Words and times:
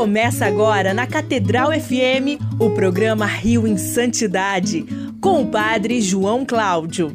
Começa 0.00 0.46
agora 0.46 0.94
na 0.94 1.06
Catedral 1.06 1.72
FM 1.72 2.40
o 2.58 2.70
programa 2.70 3.26
Rio 3.26 3.66
em 3.66 3.76
Santidade, 3.76 4.82
com 5.20 5.42
o 5.42 5.46
Padre 5.48 6.00
João 6.00 6.42
Cláudio. 6.46 7.14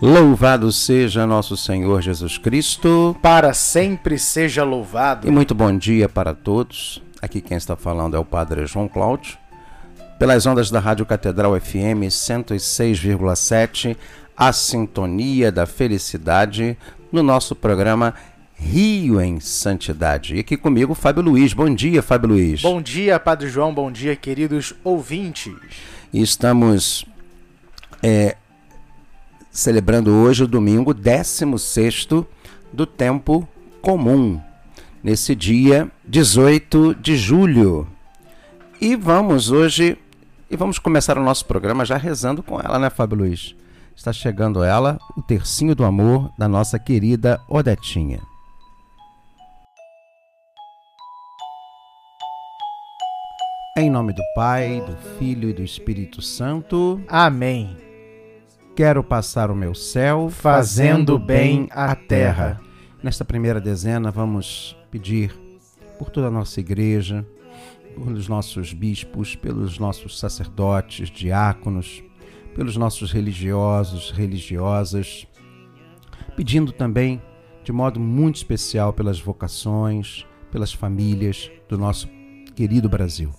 Louvado 0.00 0.70
seja 0.70 1.26
nosso 1.26 1.56
Senhor 1.56 2.00
Jesus 2.00 2.38
Cristo. 2.38 3.16
Para 3.20 3.52
sempre 3.52 4.16
seja 4.16 4.62
louvado. 4.62 5.26
E 5.26 5.30
muito 5.32 5.56
bom 5.56 5.76
dia 5.76 6.08
para 6.08 6.32
todos. 6.32 7.02
Aqui 7.20 7.40
quem 7.40 7.56
está 7.56 7.74
falando 7.74 8.16
é 8.16 8.18
o 8.18 8.24
Padre 8.24 8.64
João 8.66 8.86
Cláudio. 8.86 9.36
Pelas 10.18 10.46
ondas 10.46 10.70
da 10.70 10.78
Rádio 10.78 11.04
Catedral 11.04 11.58
FM 11.60 12.06
106,7, 12.08 13.96
a 14.36 14.52
sintonia 14.52 15.50
da 15.50 15.66
felicidade 15.66 16.76
no 17.10 17.22
nosso 17.22 17.56
programa 17.56 18.14
Rio 18.54 19.20
em 19.20 19.40
Santidade. 19.40 20.36
E 20.36 20.40
aqui 20.40 20.56
comigo, 20.56 20.94
Fábio 20.94 21.22
Luiz. 21.22 21.52
Bom 21.52 21.72
dia, 21.72 22.02
Fábio 22.02 22.30
Luiz. 22.30 22.62
Bom 22.62 22.82
dia, 22.82 23.18
Padre 23.18 23.48
João. 23.48 23.72
Bom 23.72 23.90
dia, 23.90 24.14
queridos 24.16 24.74
ouvintes. 24.82 25.54
E 26.12 26.20
estamos 26.20 27.04
é, 28.02 28.36
celebrando 29.50 30.12
hoje 30.12 30.44
o 30.44 30.48
domingo 30.48 30.94
16 30.94 32.08
do 32.72 32.86
tempo 32.86 33.48
comum, 33.80 34.40
nesse 35.08 35.34
dia 35.34 35.90
18 36.04 36.94
de 36.96 37.16
julho. 37.16 37.88
E 38.78 38.94
vamos 38.94 39.50
hoje 39.50 39.96
e 40.50 40.54
vamos 40.54 40.78
começar 40.78 41.16
o 41.16 41.24
nosso 41.24 41.46
programa 41.46 41.82
já 41.82 41.96
rezando 41.96 42.42
com 42.42 42.60
ela, 42.60 42.78
né, 42.78 42.90
Fábio 42.90 43.16
Luiz? 43.16 43.56
Está 43.96 44.12
chegando 44.12 44.62
ela, 44.62 44.98
o 45.16 45.22
tercinho 45.22 45.74
do 45.74 45.82
amor 45.82 46.30
da 46.36 46.46
nossa 46.46 46.78
querida 46.78 47.40
Odetinha. 47.48 48.20
Em 53.78 53.88
nome 53.88 54.12
do 54.12 54.22
Pai, 54.34 54.82
do 54.86 54.94
Filho 55.18 55.48
e 55.48 55.54
do 55.54 55.62
Espírito 55.62 56.20
Santo. 56.20 57.00
Amém. 57.08 57.74
Quero 58.76 59.02
passar 59.02 59.50
o 59.50 59.56
meu 59.56 59.74
céu 59.74 60.28
fazendo 60.28 61.18
bem 61.18 61.66
à 61.70 61.96
terra. 61.96 62.60
Nesta 63.02 63.24
primeira 63.24 63.58
dezena, 63.58 64.10
vamos 64.10 64.77
pedir 64.90 65.32
por 65.98 66.10
toda 66.10 66.28
a 66.28 66.30
nossa 66.30 66.60
igreja, 66.60 67.26
pelos 67.94 68.28
nossos 68.28 68.72
bispos, 68.72 69.34
pelos 69.34 69.78
nossos 69.78 70.18
sacerdotes, 70.18 71.10
diáconos, 71.10 72.02
pelos 72.54 72.76
nossos 72.76 73.12
religiosos, 73.12 74.10
religiosas, 74.10 75.26
pedindo 76.36 76.72
também, 76.72 77.20
de 77.64 77.72
modo 77.72 77.98
muito 78.00 78.36
especial, 78.36 78.92
pelas 78.92 79.20
vocações, 79.20 80.24
pelas 80.50 80.72
famílias 80.72 81.50
do 81.68 81.76
nosso 81.76 82.08
querido 82.54 82.88
Brasil. 82.88 83.30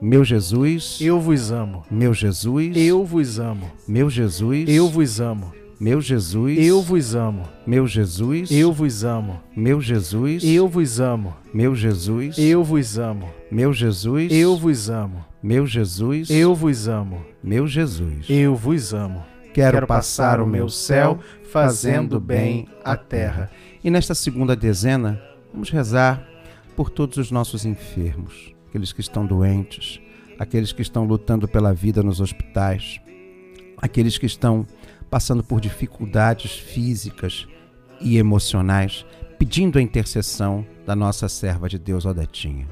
Meu 0.00 0.24
Jesus, 0.24 0.98
eu 1.00 1.20
vos 1.20 1.50
amo. 1.50 1.84
Meu 1.90 2.12
Jesus, 2.12 2.76
eu 2.76 3.04
vos 3.04 3.38
amo. 3.38 3.70
Meu 3.88 4.10
Jesus, 4.10 4.68
eu 4.68 4.88
vos 4.88 5.20
amo. 5.20 5.52
Meu 5.78 6.00
Jesus, 6.00 6.58
eu 6.58 6.80
vos 6.80 7.14
amo. 7.14 7.42
Meu 7.66 7.86
Jesus, 7.86 8.50
eu 8.50 8.72
vos 8.72 9.04
amo. 9.04 9.40
Meu 9.54 9.78
Jesus, 9.80 10.42
eu 10.42 10.66
vos 10.66 10.98
amo. 11.00 11.36
Meu 11.52 11.74
Jesus, 11.74 12.38
eu 12.38 12.64
vos 12.64 12.98
amo. 12.98 13.28
Meu 13.50 13.72
Jesus, 13.74 14.32
eu 14.32 14.56
vos 14.56 14.88
amo. 14.88 15.24
Meu 15.42 15.66
Jesus, 15.66 16.30
eu 16.30 16.54
vos 16.54 16.88
amo. 16.88 17.24
Meu 17.42 17.66
Jesus, 17.66 18.26
eu 18.28 18.56
vos 18.56 18.94
amo. 18.94 19.22
Quero, 19.52 19.76
Quero 19.76 19.86
passar 19.86 20.40
o 20.40 20.46
meu 20.46 20.68
céu 20.68 21.18
fazendo 21.50 22.18
bem 22.18 22.66
a 22.82 22.96
terra. 22.96 23.50
E 23.84 23.90
nesta 23.90 24.14
segunda 24.14 24.56
dezena, 24.56 25.20
vamos 25.52 25.70
rezar 25.70 26.26
por 26.74 26.88
todos 26.88 27.18
os 27.18 27.30
nossos 27.30 27.66
enfermos 27.66 28.54
aqueles 28.76 28.92
que 28.92 29.00
estão 29.00 29.24
doentes, 29.24 30.00
aqueles 30.38 30.72
que 30.72 30.82
estão 30.82 31.04
lutando 31.04 31.48
pela 31.48 31.72
vida 31.72 32.02
nos 32.02 32.20
hospitais, 32.20 33.00
aqueles 33.78 34.18
que 34.18 34.26
estão 34.26 34.66
passando 35.10 35.42
por 35.42 35.60
dificuldades 35.60 36.52
físicas 36.52 37.46
e 38.00 38.18
emocionais, 38.18 39.04
pedindo 39.38 39.78
a 39.78 39.82
intercessão 39.82 40.66
da 40.86 40.94
nossa 40.94 41.28
serva 41.28 41.68
de 41.68 41.78
Deus, 41.78 42.04
Odetinha. 42.04 42.66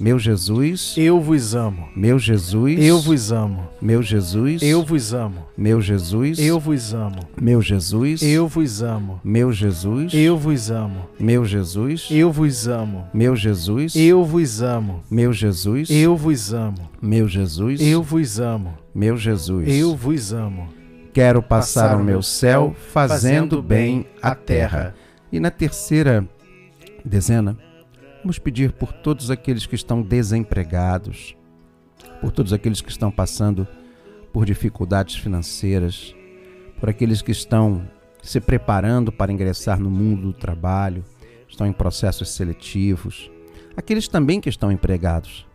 Meu 0.00 0.16
Jesus, 0.16 0.94
eu 0.96 1.20
vos 1.20 1.56
amo. 1.56 1.88
Meu 1.96 2.20
Jesus, 2.20 2.78
eu 2.78 3.00
vos 3.00 3.32
amo. 3.32 3.68
Meu 3.82 4.00
Jesus, 4.00 4.62
eu 4.62 4.80
vos 4.84 5.12
amo. 5.12 5.44
Meu 5.56 5.80
Jesus, 5.82 6.38
eu 6.38 6.60
vos 6.60 6.94
amo. 6.94 7.28
Meu 7.36 7.60
Jesus, 7.60 8.22
eu 8.22 8.48
vos 8.48 8.80
amo. 8.80 9.20
Meu 9.24 9.52
Jesus, 9.52 10.14
eu 10.14 10.36
vos 10.38 10.70
amo. 10.70 11.08
Meu 11.18 11.44
Jesus, 11.44 12.08
eu 12.08 12.30
vos 12.30 12.68
amo. 12.68 13.04
Meu 13.12 13.34
Jesus, 13.34 13.96
eu 13.96 14.22
vos 14.24 14.62
amo. 14.62 15.02
Meu 15.10 15.32
Jesus, 15.32 15.90
eu 15.90 16.16
vos 16.16 16.52
amo. 16.54 16.88
Meu 17.02 17.26
Jesus, 17.26 17.80
eu 17.80 18.00
vos 18.00 18.38
amo. 18.38 18.78
Meu 18.94 19.16
Jesus, 19.16 19.68
eu 19.68 19.96
vos 19.96 20.32
amo. 20.32 20.77
Quero 21.18 21.42
passar, 21.42 21.96
o 21.96 22.04
meu 22.04 22.22
céu 22.22 22.76
fazendo 22.92 23.60
bem 23.60 24.06
a 24.22 24.36
terra. 24.36 24.94
E 25.32 25.40
na 25.40 25.50
terceira 25.50 26.24
dezena, 27.04 27.58
Vamos 28.22 28.38
pedir 28.38 28.70
por 28.70 28.92
todos 28.92 29.28
aqueles 29.28 29.66
que 29.66 29.74
estão 29.74 30.00
desempregados, 30.00 31.36
por 32.20 32.30
todos 32.30 32.52
aqueles 32.52 32.80
que 32.80 32.90
estão 32.90 33.10
passando 33.10 33.66
por 34.32 34.46
dificuldades 34.46 35.16
financeiras, 35.16 36.14
por 36.78 36.88
aqueles 36.88 37.20
que 37.20 37.32
estão 37.32 37.88
se 38.22 38.40
preparando 38.40 39.10
para 39.10 39.32
ingressar 39.32 39.80
no 39.80 39.90
mundo 39.90 40.22
do 40.22 40.32
trabalho, 40.32 41.04
estão 41.48 41.66
em 41.66 41.72
processos 41.72 42.28
seletivos, 42.30 43.28
aqueles 43.76 44.06
também 44.06 44.40
que 44.40 44.48
estão 44.48 44.70
empregados, 44.70 45.46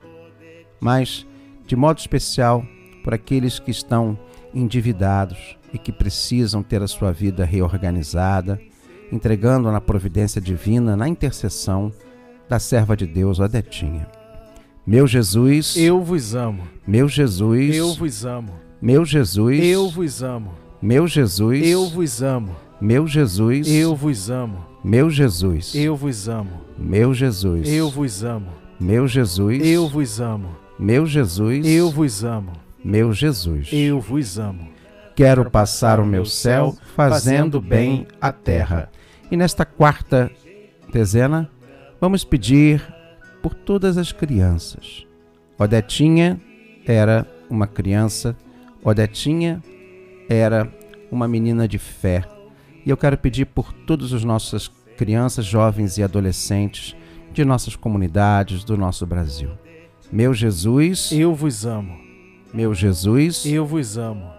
mas 0.82 1.26
de 1.66 1.76
modo 1.78 2.00
especial 2.00 2.66
por 3.02 3.14
aqueles 3.14 3.60
que 3.60 3.72
estão 3.72 4.20
endividados 4.54 5.58
e 5.74 5.78
que 5.78 5.92
precisam 5.92 6.62
ter 6.62 6.82
a 6.82 6.88
sua 6.88 7.12
vida 7.12 7.44
reorganizada, 7.44 8.60
entregando 9.12 9.72
na 9.72 9.82
providência 9.82 10.40
divina, 10.40 10.96
na 10.96 11.08
intercessão 11.08 11.92
da 12.48 12.60
serva 12.60 12.96
de 12.96 13.08
Deus, 13.08 13.40
Odetinha. 13.40 14.08
Meu 14.86 15.08
Jesus, 15.08 15.78
eu 15.78 16.02
vos 16.04 16.36
amo. 16.36 16.64
Meu 16.86 17.08
Jesus, 17.08 17.76
eu 17.76 17.94
vos 17.94 18.26
amo. 18.26 18.52
Meu 18.82 19.06
Jesus, 19.06 19.64
eu 19.64 19.90
vos 19.90 20.22
amo. 20.22 20.52
Meu 20.82 21.08
Jesus, 21.08 21.66
eu 21.66 21.88
vos 21.88 22.22
amo. 22.22 22.56
Meu 22.82 23.08
Jesus, 23.08 23.68
eu 23.70 23.96
vos 23.96 24.30
amo. 24.30 24.58
Meu 24.84 25.10
Jesus, 25.10 25.74
eu 25.74 25.96
vos 25.96 26.28
amo. 26.28 26.60
Meu 26.78 27.14
Jesus, 27.14 27.66
eu 27.70 27.90
vos 27.90 28.24
amo. 28.26 28.50
Meu 28.78 29.08
Jesus, 29.08 29.66
eu 29.66 29.88
vos 29.88 30.20
amo. 30.20 30.50
Meu 30.78 31.06
Jesus, 31.06 31.66
eu 31.66 31.90
vos 31.90 32.26
amo. 32.26 32.52
Meu 32.84 33.14
Jesus, 33.14 33.70
eu 33.72 34.00
vos 34.00 34.38
amo. 34.38 34.70
Quero 35.16 35.50
passar 35.50 36.00
o 36.00 36.06
meu 36.06 36.26
céu 36.26 36.76
fazendo 36.96 37.62
bem 37.62 38.08
a 38.20 38.32
terra. 38.32 38.90
E 39.32 39.38
nesta 39.38 39.64
quarta 39.66 40.32
dezena, 40.92 41.50
Vamos 42.04 42.26
pedir 42.26 42.86
por 43.42 43.54
todas 43.54 43.98
as 43.98 44.12
crianças. 44.12 45.08
Odetinha 45.58 46.38
era 46.86 47.26
uma 47.50 47.66
criança, 47.66 48.36
Odetinha 48.84 49.64
era 50.28 50.70
uma 51.10 51.30
menina 51.30 51.66
de 51.66 51.78
fé. 51.78 52.26
E 52.86 52.90
eu 52.90 52.98
quero 52.98 53.18
pedir 53.18 53.46
por 53.46 53.72
todas 53.72 54.12
as 54.12 54.22
nossas 54.22 54.68
crianças, 54.98 55.46
jovens 55.46 55.98
e 55.98 56.04
adolescentes 56.04 56.94
de 57.32 57.46
nossas 57.46 57.78
comunidades, 57.78 58.66
do 58.66 58.76
nosso 58.76 59.06
Brasil. 59.06 59.52
Meu 60.12 60.34
Jesus, 60.34 61.10
eu 61.14 61.34
vos 61.34 61.66
amo. 61.66 62.03
Meu 62.54 62.72
Jesus, 62.72 63.48
eu 63.48 63.66
vos 63.66 63.98
amo. 63.98 64.30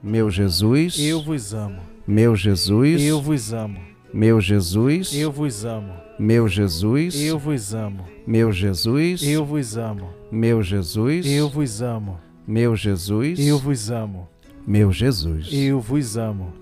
Meu 0.00 0.30
Jesus, 0.30 0.96
eu 0.96 1.20
vos 1.20 1.52
amo. 1.52 1.80
Meu 2.06 2.36
Jesus, 2.36 3.02
eu 3.02 3.20
vos 3.20 3.52
amo. 3.52 3.80
Meu 4.12 4.40
Jesus, 4.40 5.12
eu 5.12 5.32
vos 5.32 5.64
amo. 5.64 5.92
Meu 6.16 6.46
Jesus, 6.46 7.20
eu 7.20 7.36
vos 7.36 7.74
amo. 7.74 8.04
Meu 8.24 8.52
Jesus, 8.52 9.24
eu 9.24 9.44
vos 9.44 9.76
amo. 9.76 10.08
Meu 10.30 10.62
Jesus, 10.62 11.26
eu 11.26 11.48
vos 11.48 11.82
amo. 11.82 12.20
Meu 12.46 12.76
Jesus, 12.76 13.40
eu 13.40 13.58
vos 13.58 13.90
amo. 13.90 14.28
Meu 14.64 14.92
Jesus, 14.92 15.48
eu 15.52 15.80
vos 15.80 16.16
amo. 16.16 16.52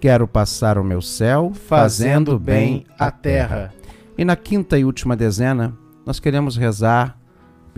Quero 0.00 0.26
passar 0.26 0.76
o 0.76 0.82
meu 0.82 1.00
céu 1.00 1.52
fazendo 1.54 2.36
bem 2.36 2.84
a 2.98 3.12
terra. 3.12 3.72
E 4.16 4.24
na 4.24 4.34
quinta 4.34 4.76
e 4.76 4.84
última 4.84 5.16
dezena, 5.16 5.72
nós 6.04 6.18
queremos 6.18 6.56
rezar 6.56 7.16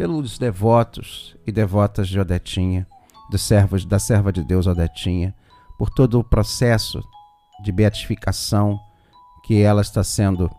pelos 0.01 0.39
devotos 0.39 1.37
e 1.47 1.53
devotas 1.53 2.09
de 2.09 2.19
Odetinha, 2.19 2.87
dos 3.31 3.43
servos 3.43 3.85
da 3.85 3.99
serva 3.99 4.33
de 4.33 4.43
Deus 4.43 4.67
Odetinha, 4.67 5.35
por 5.79 5.91
todo 5.91 6.19
o 6.19 6.25
processo 6.25 7.05
de 7.63 7.71
beatificação 7.71 8.81
que 9.45 9.61
ela 9.61 9.83
está 9.83 10.03
sendo 10.03 10.51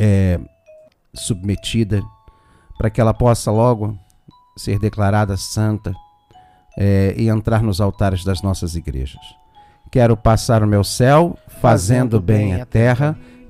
é, 0.00 0.40
submetida 1.14 2.02
para 2.76 2.90
que 2.90 3.00
ela 3.00 3.14
possa 3.14 3.52
logo 3.52 3.96
ser 4.56 4.80
declarada 4.80 5.36
santa 5.36 5.94
é, 6.76 7.14
e 7.16 7.28
entrar 7.28 7.62
nos 7.62 7.80
altares 7.80 8.24
das 8.24 8.42
nossas 8.42 8.74
igrejas. 8.74 9.22
Quero 9.92 10.16
passar 10.16 10.60
o 10.60 10.66
meu 10.66 10.82
céu 10.82 11.38
fazendo 11.60 12.20
bem 12.20 12.60
a 12.60 12.66
terra 12.66 13.16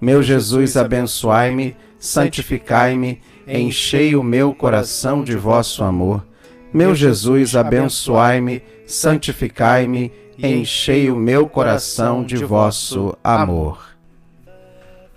Meu 0.00 0.22
Jesus, 0.22 0.76
abençoai-me, 0.76 1.76
santificai-me, 1.98 3.20
enchei 3.46 4.14
o 4.14 4.22
meu 4.22 4.54
coração 4.54 5.24
de 5.24 5.34
vosso 5.34 5.82
amor. 5.82 6.24
Meu 6.72 6.94
Jesus, 6.94 7.56
abençoai-me, 7.56 8.62
santificai-me, 8.86 10.12
enchei 10.38 11.10
o 11.10 11.16
meu 11.16 11.48
coração 11.48 12.22
de 12.22 12.36
vosso 12.36 13.16
amor. 13.24 13.96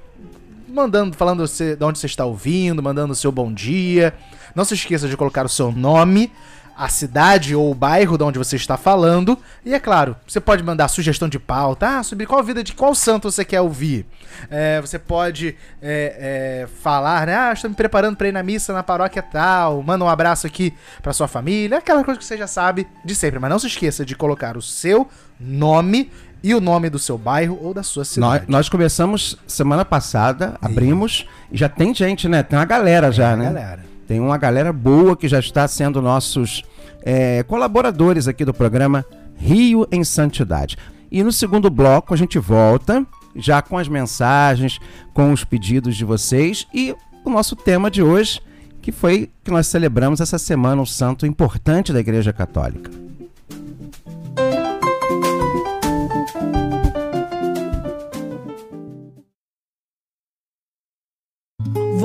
mandando, 0.68 1.16
falando 1.16 1.46
de 1.46 1.84
onde 1.84 2.00
você 2.00 2.06
está 2.06 2.25
ouvindo, 2.25 2.81
mandando 2.81 3.13
o 3.13 3.16
seu 3.16 3.31
bom 3.31 3.52
dia. 3.52 4.13
Não 4.54 4.63
se 4.63 4.74
esqueça 4.74 5.07
de 5.07 5.18
colocar 5.18 5.46
o 5.46 5.50
seu 5.50 5.72
nome, 5.72 6.31
a 6.77 6.89
cidade 6.89 7.56
ou 7.56 7.72
o 7.72 7.75
bairro 7.75 8.18
de 8.18 8.24
onde 8.24 8.38
você 8.38 8.56
está 8.56 8.75
falando. 8.75 9.38
E 9.63 9.74
é 9.74 9.80
claro, 9.80 10.16
você 10.27 10.39
pode 10.39 10.63
mandar 10.63 10.88
sugestão 10.88 11.30
de 11.30 11.39
pauta, 11.39 12.00
ah, 12.00 12.04
sobre 12.04 12.25
qual 12.25 12.44
vida 12.44 12.63
de 12.63 12.74
qual 12.74 12.94
santo 12.94 13.31
você 13.31 13.45
quer 13.45 13.62
ouvir. 13.62 14.06
É, 14.50 14.81
você 14.81 15.00
pode 15.00 15.56
é, 15.81 16.63
é, 16.63 16.68
falar, 16.81 17.27
né? 17.27 17.36
Ah, 17.36 17.54
estou 17.54 17.69
me 17.69 17.75
preparando 17.75 18.18
para 18.18 18.27
ir 18.27 18.31
na 18.31 18.44
missa 18.44 18.74
na 18.74 18.83
paróquia 18.83 19.22
tal. 19.22 19.81
Manda 19.81 20.04
um 20.04 20.10
abraço 20.10 20.45
aqui 20.45 20.74
para 21.01 21.13
sua 21.13 21.27
família. 21.27 21.77
Aquela 21.77 22.04
coisa 22.04 22.19
que 22.19 22.25
você 22.25 22.38
já 22.38 22.48
sabe 22.48 22.88
de 23.04 23.16
sempre. 23.16 23.39
Mas 23.39 23.50
não 23.50 23.60
se 23.60 23.68
esqueça 23.68 24.06
de 24.06 24.16
colocar 24.16 24.57
o 24.57 24.62
seu 24.62 25.07
nome 25.39 26.12
e 26.44 26.54
o 26.54 26.62
nome 26.62 26.89
do 26.89 27.00
seu 27.00 27.18
bairro 27.18 27.57
ou 27.62 27.74
da 27.74 27.81
sua 27.81 28.06
cidade. 28.06 28.42
Nós, 28.42 28.48
nós 28.48 28.69
começamos 28.69 29.38
semana 29.48 29.83
passada, 29.83 30.57
abrimos 30.62 31.28
e 31.51 31.57
já 31.57 31.69
tem 31.69 31.94
gente, 31.94 32.28
né? 32.28 32.44
Tem 32.44 32.60
uma 32.60 32.66
galera 32.66 33.12
já, 33.12 33.36
né? 33.36 33.45
Galera. 33.45 33.94
Tem 34.07 34.19
uma 34.19 34.38
galera 34.38 34.72
boa 34.72 35.16
que 35.16 35.28
já 35.28 35.40
está 35.40 35.68
sendo 35.68 36.02
nossos 36.02 36.63
é, 37.04 37.44
colaboradores 37.44 38.28
aqui 38.28 38.46
do 38.46 38.54
programa 38.54 39.06
Rio 39.36 39.88
em 39.92 40.04
Santidade. 40.04 40.78
E 41.12 41.24
no 41.24 41.31
segundo 41.31 41.69
bloco 41.69 42.13
a 42.13 42.18
gente 42.18 42.38
volta 42.40 43.06
já 43.36 43.62
com 43.62 43.78
as 43.78 43.88
mensagens, 43.88 44.80
com 45.13 45.31
os 45.31 45.44
pedidos 45.44 45.96
de 45.96 46.06
vocês 46.06 46.68
e 46.74 46.96
o 47.24 47.30
nosso 47.30 47.56
tema 47.56 47.92
de 47.92 48.02
hoje, 48.02 48.42
que 48.81 48.92
foi 48.92 49.30
que 49.44 49.52
nós 49.52 49.68
celebramos 49.68 50.22
essa 50.22 50.38
semana 50.38 50.81
um 50.81 50.86
santo 50.86 51.25
importante 51.25 51.92
da 51.92 52.00
Igreja 52.00 52.31
Católica. 52.31 53.05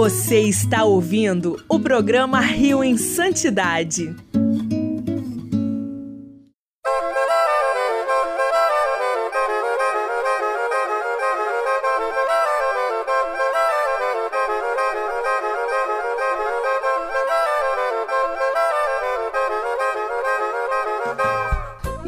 Você 0.00 0.41
está 0.41 0.82
ouvindo 0.82 1.62
o 1.69 1.79
programa 1.79 2.41
Rio 2.41 2.82
em 2.82 2.97
Santidade. 2.97 4.17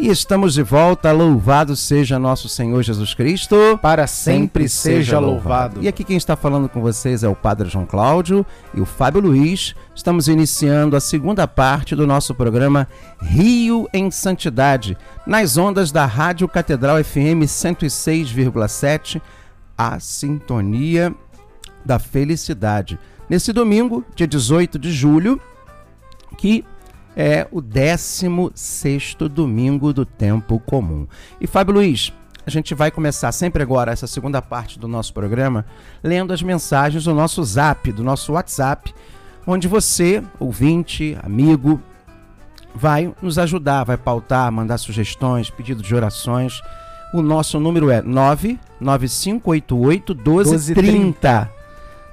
E 0.02 0.08
estamos 0.08 0.54
de 0.54 0.64
volta. 0.64 1.12
Louvado 1.12 1.76
seja 1.76 2.18
nosso 2.18 2.48
Senhor 2.48 2.82
Jesus 2.82 3.14
Cristo. 3.14 3.78
Para 3.80 4.08
sempre, 4.08 4.68
seja 4.68 5.20
louvado. 5.20 5.80
E 5.80 5.86
aqui 5.86 6.02
quem 6.02 6.16
está 6.16 6.34
falando 6.34 6.68
com 6.68 6.80
vocês 6.80 7.22
é 7.22 7.28
o 7.28 7.36
Padre 7.36 7.68
João 7.68 7.86
Cláudio 7.86 8.44
e 8.74 8.80
o 8.80 8.84
Fábio 8.84 9.20
Luiz. 9.20 9.76
Estamos 9.94 10.26
iniciando 10.26 10.96
a 10.96 11.00
segunda 11.00 11.46
parte 11.46 11.94
do 11.94 12.04
nosso 12.04 12.34
programa 12.34 12.88
Rio 13.20 13.88
em 13.94 14.10
Santidade, 14.10 14.98
nas 15.24 15.56
ondas 15.56 15.92
da 15.92 16.04
Rádio 16.04 16.48
Catedral 16.48 16.96
FM 17.04 17.46
106,7, 17.46 19.22
a 19.78 20.00
sintonia 20.00 21.14
da 21.84 22.00
felicidade. 22.00 22.98
Nesse 23.30 23.52
domingo, 23.52 24.04
dia 24.16 24.26
18 24.26 24.80
de 24.80 24.90
julho, 24.90 25.40
que 26.36 26.64
é 27.16 27.46
o 27.50 27.60
16 27.60 29.16
domingo 29.30 29.92
do 29.92 30.04
tempo 30.04 30.58
comum. 30.60 31.06
E 31.40 31.46
Fábio 31.46 31.74
Luiz, 31.74 32.12
a 32.44 32.50
gente 32.50 32.74
vai 32.74 32.90
começar 32.90 33.30
sempre 33.30 33.62
agora 33.62 33.92
essa 33.92 34.06
segunda 34.06 34.42
parte 34.42 34.78
do 34.78 34.88
nosso 34.88 35.14
programa 35.14 35.64
lendo 36.02 36.32
as 36.32 36.42
mensagens 36.42 37.04
do 37.04 37.14
nosso 37.14 37.44
Zap, 37.44 37.92
do 37.92 38.02
nosso 38.02 38.32
WhatsApp, 38.32 38.92
onde 39.46 39.68
você, 39.68 40.22
ouvinte, 40.40 41.16
amigo, 41.22 41.80
vai 42.74 43.14
nos 43.22 43.38
ajudar, 43.38 43.84
vai 43.84 43.96
pautar, 43.96 44.50
mandar 44.50 44.78
sugestões, 44.78 45.50
pedidos 45.50 45.86
de 45.86 45.94
orações. 45.94 46.60
O 47.14 47.22
nosso 47.22 47.60
número 47.60 47.90
é 47.90 48.02
99588 48.02 50.14
1230. 50.14 51.61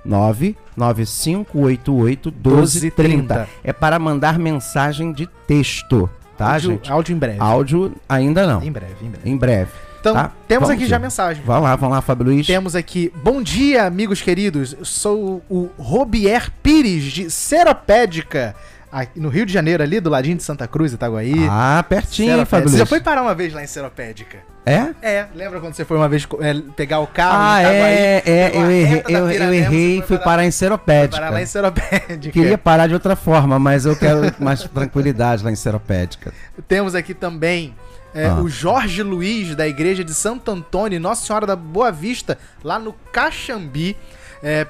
99588 0.05 2.31
1230. 2.31 3.49
É 3.63 3.73
para 3.73 3.99
mandar 3.99 4.39
mensagem 4.39 5.11
de 5.11 5.27
texto, 5.47 6.09
tá, 6.37 6.53
áudio, 6.53 6.71
gente? 6.71 6.91
Áudio 6.91 7.15
em 7.15 7.17
breve. 7.17 7.39
Áudio 7.39 7.95
ainda 8.07 8.47
não. 8.47 8.63
Em 8.63 8.71
breve, 8.71 9.05
em 9.05 9.09
breve. 9.09 9.29
Em 9.29 9.37
breve. 9.37 9.71
Então, 9.99 10.13
tá? 10.13 10.31
temos 10.47 10.69
vamos 10.69 10.81
aqui 10.81 10.85
ir. 10.85 10.89
já 10.89 10.97
mensagem. 10.97 11.43
Vamos 11.45 11.63
lá, 11.63 11.75
vamos 11.75 11.95
lá, 11.95 12.01
Fábio 12.01 12.27
Luiz. 12.27 12.47
Temos 12.47 12.75
aqui, 12.75 13.11
bom 13.21 13.41
dia, 13.41 13.83
amigos 13.83 14.21
queridos. 14.21 14.73
Eu 14.73 14.85
sou 14.85 15.43
o 15.49 15.69
Robier 15.77 16.49
Pires, 16.63 17.03
de 17.03 17.29
Seropédica, 17.29 18.49
aqui 18.49 18.55
no 19.15 19.29
Rio 19.29 19.45
de 19.45 19.53
Janeiro, 19.53 19.83
ali 19.83 19.99
do 19.99 20.09
ladinho 20.09 20.35
de 20.37 20.43
Santa 20.43 20.67
Cruz, 20.67 20.93
Itaguaí. 20.93 21.47
Ah, 21.49 21.83
pertinho. 21.87 22.45
Fábio 22.45 22.69
Você 22.69 22.77
já 22.77 22.85
foi 22.85 22.99
parar 22.99 23.21
uma 23.21 23.35
vez 23.35 23.53
lá 23.53 23.63
em 23.63 23.67
Seropédica? 23.67 24.37
É? 24.65 24.89
É, 25.01 25.25
lembra 25.33 25.59
quando 25.59 25.73
você 25.73 25.85
foi 25.85 25.97
uma 25.97 26.07
vez 26.09 26.27
é, 26.41 26.53
pegar 26.75 26.99
o 26.99 27.07
carro 27.07 27.37
Ah, 27.39 27.57
em 27.61 27.63
Itaguaí? 27.65 27.91
é, 27.93 28.23
é, 28.25 28.49
pegou 28.49 28.61
eu 28.65 28.71
errei, 28.71 29.03
eu, 29.07 29.31
eu 29.31 29.53
errei 29.53 29.99
e 29.99 30.01
fui 30.01 30.17
parar 30.17 30.45
em 30.45 30.51
Seropédica. 30.51 31.17
Parar 31.21 31.31
lá 31.31 31.41
em 31.41 31.45
Seropédica. 31.45 32.31
Queria 32.31 32.57
parar 32.57 32.87
de 32.87 32.93
outra 32.93 33.15
forma, 33.15 33.57
mas 33.59 33.85
eu 33.85 33.95
quero 33.95 34.21
mais 34.39 34.63
tranquilidade 34.63 35.43
lá 35.43 35.51
em 35.51 35.55
Seropédica. 35.55 36.33
Temos 36.67 36.93
aqui 36.95 37.13
também 37.13 37.75
é, 38.13 38.25
Ah. 38.27 38.35
o 38.41 38.49
Jorge 38.49 39.01
Luiz, 39.03 39.55
da 39.55 39.67
igreja 39.67 40.03
de 40.03 40.13
Santo 40.13 40.51
Antônio, 40.51 40.99
Nossa 40.99 41.25
Senhora 41.25 41.45
da 41.47 41.55
Boa 41.55 41.91
Vista, 41.91 42.37
lá 42.63 42.77
no 42.79 42.93
Caxambi. 43.11 43.95
É, 44.41 44.65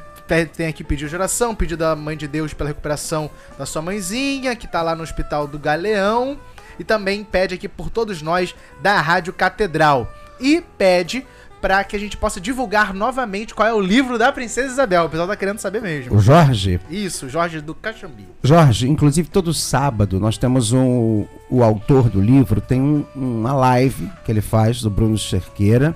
tem 0.54 0.68
aqui 0.68 0.84
pedido 0.84 1.10
de 1.10 1.16
oração, 1.16 1.56
pedido 1.56 1.80
da 1.80 1.96
Mãe 1.96 2.16
de 2.16 2.28
Deus 2.28 2.54
pela 2.54 2.70
recuperação 2.70 3.30
da 3.58 3.66
sua 3.66 3.82
mãezinha, 3.82 4.56
que 4.56 4.68
tá 4.68 4.82
lá 4.82 4.96
no 4.96 5.04
Hospital 5.04 5.48
do 5.48 5.58
Galeão. 5.58 6.38
E 6.78 6.84
também 6.84 7.24
pede 7.24 7.56
aqui 7.56 7.68
por 7.68 7.90
todos 7.90 8.22
nós 8.22 8.56
da 8.82 9.02
Rádio 9.02 9.34
Catedral. 9.34 10.10
E 10.40 10.64
pede 10.78 11.26
para 11.62 11.84
que 11.84 11.96
a 11.96 12.00
gente 12.00 12.16
possa 12.16 12.40
divulgar 12.40 12.94
novamente 12.94 13.54
qual 13.54 13.68
é 13.68 13.74
o 13.74 13.82
livro 13.82 14.18
da 14.18 14.32
Princesa 14.32 14.72
Isabel. 14.72 15.06
O 15.06 15.10
pessoal 15.10 15.28
tá 15.28 15.36
querendo 15.36 15.60
saber 15.60 15.82
mesmo. 15.82 16.16
O 16.16 16.20
Jorge? 16.20 16.80
Isso, 16.90 17.28
Jorge 17.28 17.62
do 17.62 17.76
Caxambi. 17.76 18.28
Jorge, 18.44 18.88
inclusive 18.88 19.30
todo 19.30 19.54
sábado 19.54 20.20
nós 20.20 20.38
temos 20.38 20.72
um. 20.72 21.26
O 21.50 21.64
autor 21.64 22.10
do 22.10 22.22
livro 22.22 22.62
tem 22.62 22.82
um, 22.82 23.06
uma 23.14 23.54
live 23.54 24.10
que 24.24 24.32
ele 24.32 24.42
faz 24.42 24.82
do 24.82 24.90
Bruno 24.90 25.18
Cerqueira. 25.18 25.96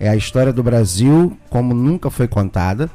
É 0.00 0.08
a 0.08 0.16
história 0.16 0.52
do 0.52 0.62
Brasil 0.62 1.38
como 1.48 1.72
nunca 1.74 2.10
foi 2.10 2.26
contada. 2.26 2.90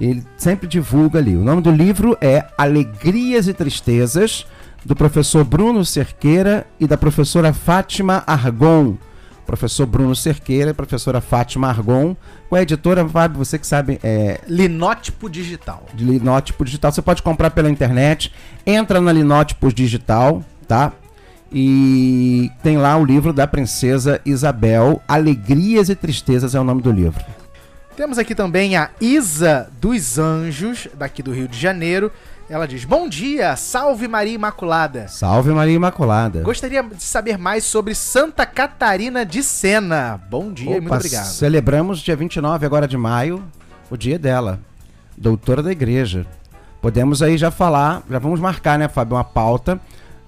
Ele 0.00 0.24
sempre 0.36 0.66
divulga 0.66 1.18
ali. 1.18 1.36
O 1.36 1.44
nome 1.44 1.60
do 1.60 1.70
livro 1.70 2.16
é 2.20 2.46
Alegrias 2.56 3.46
e 3.46 3.52
Tristezas, 3.52 4.46
do 4.84 4.96
professor 4.96 5.44
Bruno 5.44 5.84
Cerqueira 5.84 6.66
e 6.80 6.86
da 6.86 6.96
professora 6.96 7.52
Fátima 7.52 8.24
Argon 8.26 8.96
professor 9.50 9.84
Bruno 9.84 10.14
Cerqueira 10.14 10.70
e 10.70 10.74
professora 10.74 11.20
Fátima 11.20 11.68
Argon, 11.68 12.16
com 12.48 12.54
a 12.54 12.62
editora, 12.62 13.06
Fábio, 13.08 13.38
você 13.38 13.58
que 13.58 13.66
sabe. 13.66 13.98
É, 14.00 14.40
Linótipo 14.46 15.28
Digital. 15.28 15.86
Linótipo 15.92 16.64
Digital. 16.64 16.92
Você 16.92 17.02
pode 17.02 17.20
comprar 17.20 17.50
pela 17.50 17.68
internet, 17.68 18.32
entra 18.64 19.00
na 19.00 19.12
Linótipo 19.12 19.72
Digital, 19.72 20.44
tá? 20.68 20.92
E 21.52 22.48
tem 22.62 22.78
lá 22.78 22.96
o 22.96 23.04
livro 23.04 23.32
da 23.32 23.44
Princesa 23.44 24.20
Isabel, 24.24 25.02
Alegrias 25.08 25.88
e 25.88 25.96
Tristezas 25.96 26.54
é 26.54 26.60
o 26.60 26.64
nome 26.64 26.80
do 26.80 26.92
livro. 26.92 27.24
Temos 28.00 28.18
aqui 28.18 28.34
também 28.34 28.78
a 28.78 28.88
Isa 28.98 29.70
dos 29.78 30.18
Anjos, 30.18 30.88
daqui 30.94 31.22
do 31.22 31.34
Rio 31.34 31.46
de 31.46 31.60
Janeiro. 31.60 32.10
Ela 32.48 32.66
diz: 32.66 32.86
Bom 32.86 33.06
dia, 33.06 33.54
salve 33.56 34.08
Maria 34.08 34.32
Imaculada. 34.32 35.06
Salve 35.06 35.50
Maria 35.50 35.74
Imaculada. 35.74 36.40
Gostaria 36.40 36.82
de 36.82 37.02
saber 37.02 37.36
mais 37.36 37.62
sobre 37.62 37.94
Santa 37.94 38.46
Catarina 38.46 39.26
de 39.26 39.42
Sena. 39.42 40.18
Bom 40.30 40.50
dia 40.50 40.70
Opa, 40.70 40.78
e 40.78 40.80
muito 40.80 40.94
obrigado. 40.94 41.26
Celebramos 41.26 42.00
dia 42.00 42.16
29 42.16 42.64
agora 42.64 42.88
de 42.88 42.96
maio, 42.96 43.44
o 43.90 43.98
dia 43.98 44.18
dela, 44.18 44.60
doutora 45.14 45.62
da 45.62 45.70
igreja. 45.70 46.26
Podemos 46.80 47.20
aí 47.20 47.36
já 47.36 47.50
falar, 47.50 48.02
já 48.08 48.18
vamos 48.18 48.40
marcar, 48.40 48.78
né, 48.78 48.88
Fábio, 48.88 49.18
uma 49.18 49.24
pauta. 49.24 49.78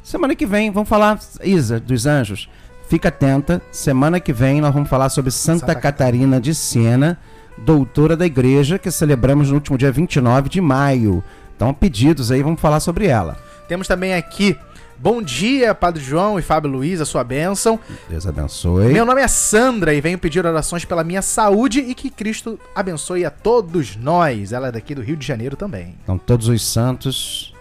Semana 0.02 0.35
que 0.35 0.45
vem, 0.45 0.71
vamos 0.71 0.91
falar, 0.91 1.19
Isa, 1.43 1.81
dos 1.81 2.05
anjos. 2.05 2.50
Fica 2.87 3.09
atenta, 3.09 3.62
semana 3.73 4.21
que 4.21 4.35
vem 4.35 4.61
nós 4.61 4.75
vamos 4.75 4.91
falar 4.91 5.09
sobre 5.09 5.31
Santa, 5.31 5.61
Santa 5.61 5.75
Catarina 5.75 6.38
de 6.38 6.55
Sena, 6.55 7.19
doutora 7.64 8.16
da 8.16 8.26
igreja, 8.26 8.78
que 8.78 8.90
celebramos 8.90 9.49
no 9.49 9.54
último 9.54 9.78
dia 9.78 9.92
29 9.92 10.49
de 10.49 10.61
maio. 10.61 11.23
Então, 11.54 11.73
pedidos 11.73 12.31
aí, 12.33 12.42
vamos 12.42 12.61
falar 12.61 12.81
sobre 12.81 13.07
ela. 13.07 13.38
Temos 13.69 13.87
também 13.87 14.14
aqui. 14.14 14.57
Bom 14.99 15.21
dia, 15.21 15.75
Padre 15.75 16.02
João 16.02 16.38
e 16.38 16.42
Fábio 16.42 16.71
Luiz, 16.71 17.00
a 17.00 17.04
sua 17.04 17.25
bênção. 17.25 17.78
Deus 18.09 18.26
abençoe. 18.26 18.92
Meu 18.92 19.04
nome 19.04 19.21
é 19.21 19.26
Sandra 19.26 19.92
e 19.95 20.00
venho 20.00 20.19
pedir 20.19 20.45
orações 20.45 20.85
pela 20.85 21.02
minha 21.02 21.23
saúde 21.23 21.81
e 21.81 21.95
que 21.95 22.09
Cristo 22.09 22.59
abençoe 22.75 23.25
a 23.25 23.31
todos 23.31 23.97
nós. 23.97 24.52
Ela 24.52 24.69
é 24.69 24.73
daqui 24.73 24.95
do 24.95 25.02
Rio 25.02 25.16
de 25.16 25.26
Janeiro 25.26 25.57
também. 25.57 25.97
Então, 26.02 26.19
todos 26.19 26.47
os 26.49 26.64
santos 26.64 27.52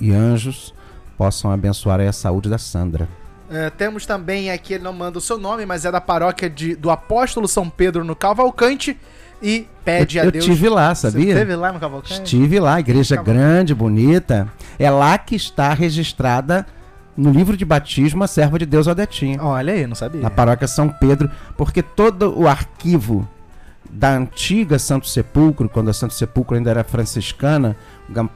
e 0.00 0.12
anjos 0.12 0.74
possam 1.16 1.52
abençoar 1.52 2.00
a 2.00 2.12
saúde 2.12 2.48
da 2.48 2.58
Sandra. 2.58 3.08
Uh, 3.48 3.70
temos 3.76 4.06
também 4.06 4.50
aqui, 4.50 4.74
ele 4.74 4.82
não 4.82 4.92
manda 4.92 5.18
o 5.18 5.20
seu 5.20 5.38
nome, 5.38 5.66
mas 5.66 5.84
é 5.84 5.90
da 5.90 6.00
paróquia 6.00 6.48
de, 6.48 6.74
do 6.74 6.90
Apóstolo 6.90 7.46
São 7.46 7.68
Pedro 7.68 8.02
no 8.02 8.16
Cavalcante 8.16 8.98
e 9.42 9.66
pede 9.84 10.18
eu, 10.18 10.22
a 10.22 10.26
eu 10.26 10.32
Deus. 10.32 10.46
Eu 10.46 10.52
estive 10.52 10.68
lá, 10.68 10.94
sabia? 10.94 11.24
Você 11.24 11.30
esteve 11.30 11.56
lá 11.56 11.72
no 11.72 11.80
Cavalcante? 11.80 12.14
Estive 12.14 12.60
lá, 12.60 12.78
igreja 12.78 13.16
grande, 13.16 13.74
bonita. 13.74 14.48
É 14.78 14.90
lá 14.90 15.18
que 15.18 15.34
está 15.34 15.74
registrada 15.74 16.66
no 17.16 17.30
livro 17.30 17.56
de 17.56 17.64
batismo 17.64 18.24
a 18.24 18.26
serva 18.26 18.58
de 18.58 18.66
Deus 18.66 18.86
Odetinha. 18.86 19.42
Olha 19.42 19.72
aí, 19.72 19.86
não 19.86 19.94
sabia. 19.94 20.20
Na 20.20 20.30
paróquia 20.30 20.66
São 20.66 20.88
Pedro, 20.88 21.30
porque 21.56 21.82
todo 21.82 22.38
o 22.38 22.48
arquivo 22.48 23.28
da 23.90 24.10
antiga 24.16 24.78
Santo 24.78 25.06
Sepulcro, 25.06 25.68
quando 25.68 25.90
a 25.90 25.92
Santo 25.92 26.14
Sepulcro 26.14 26.56
ainda 26.56 26.70
era 26.70 26.82
franciscana, 26.82 27.76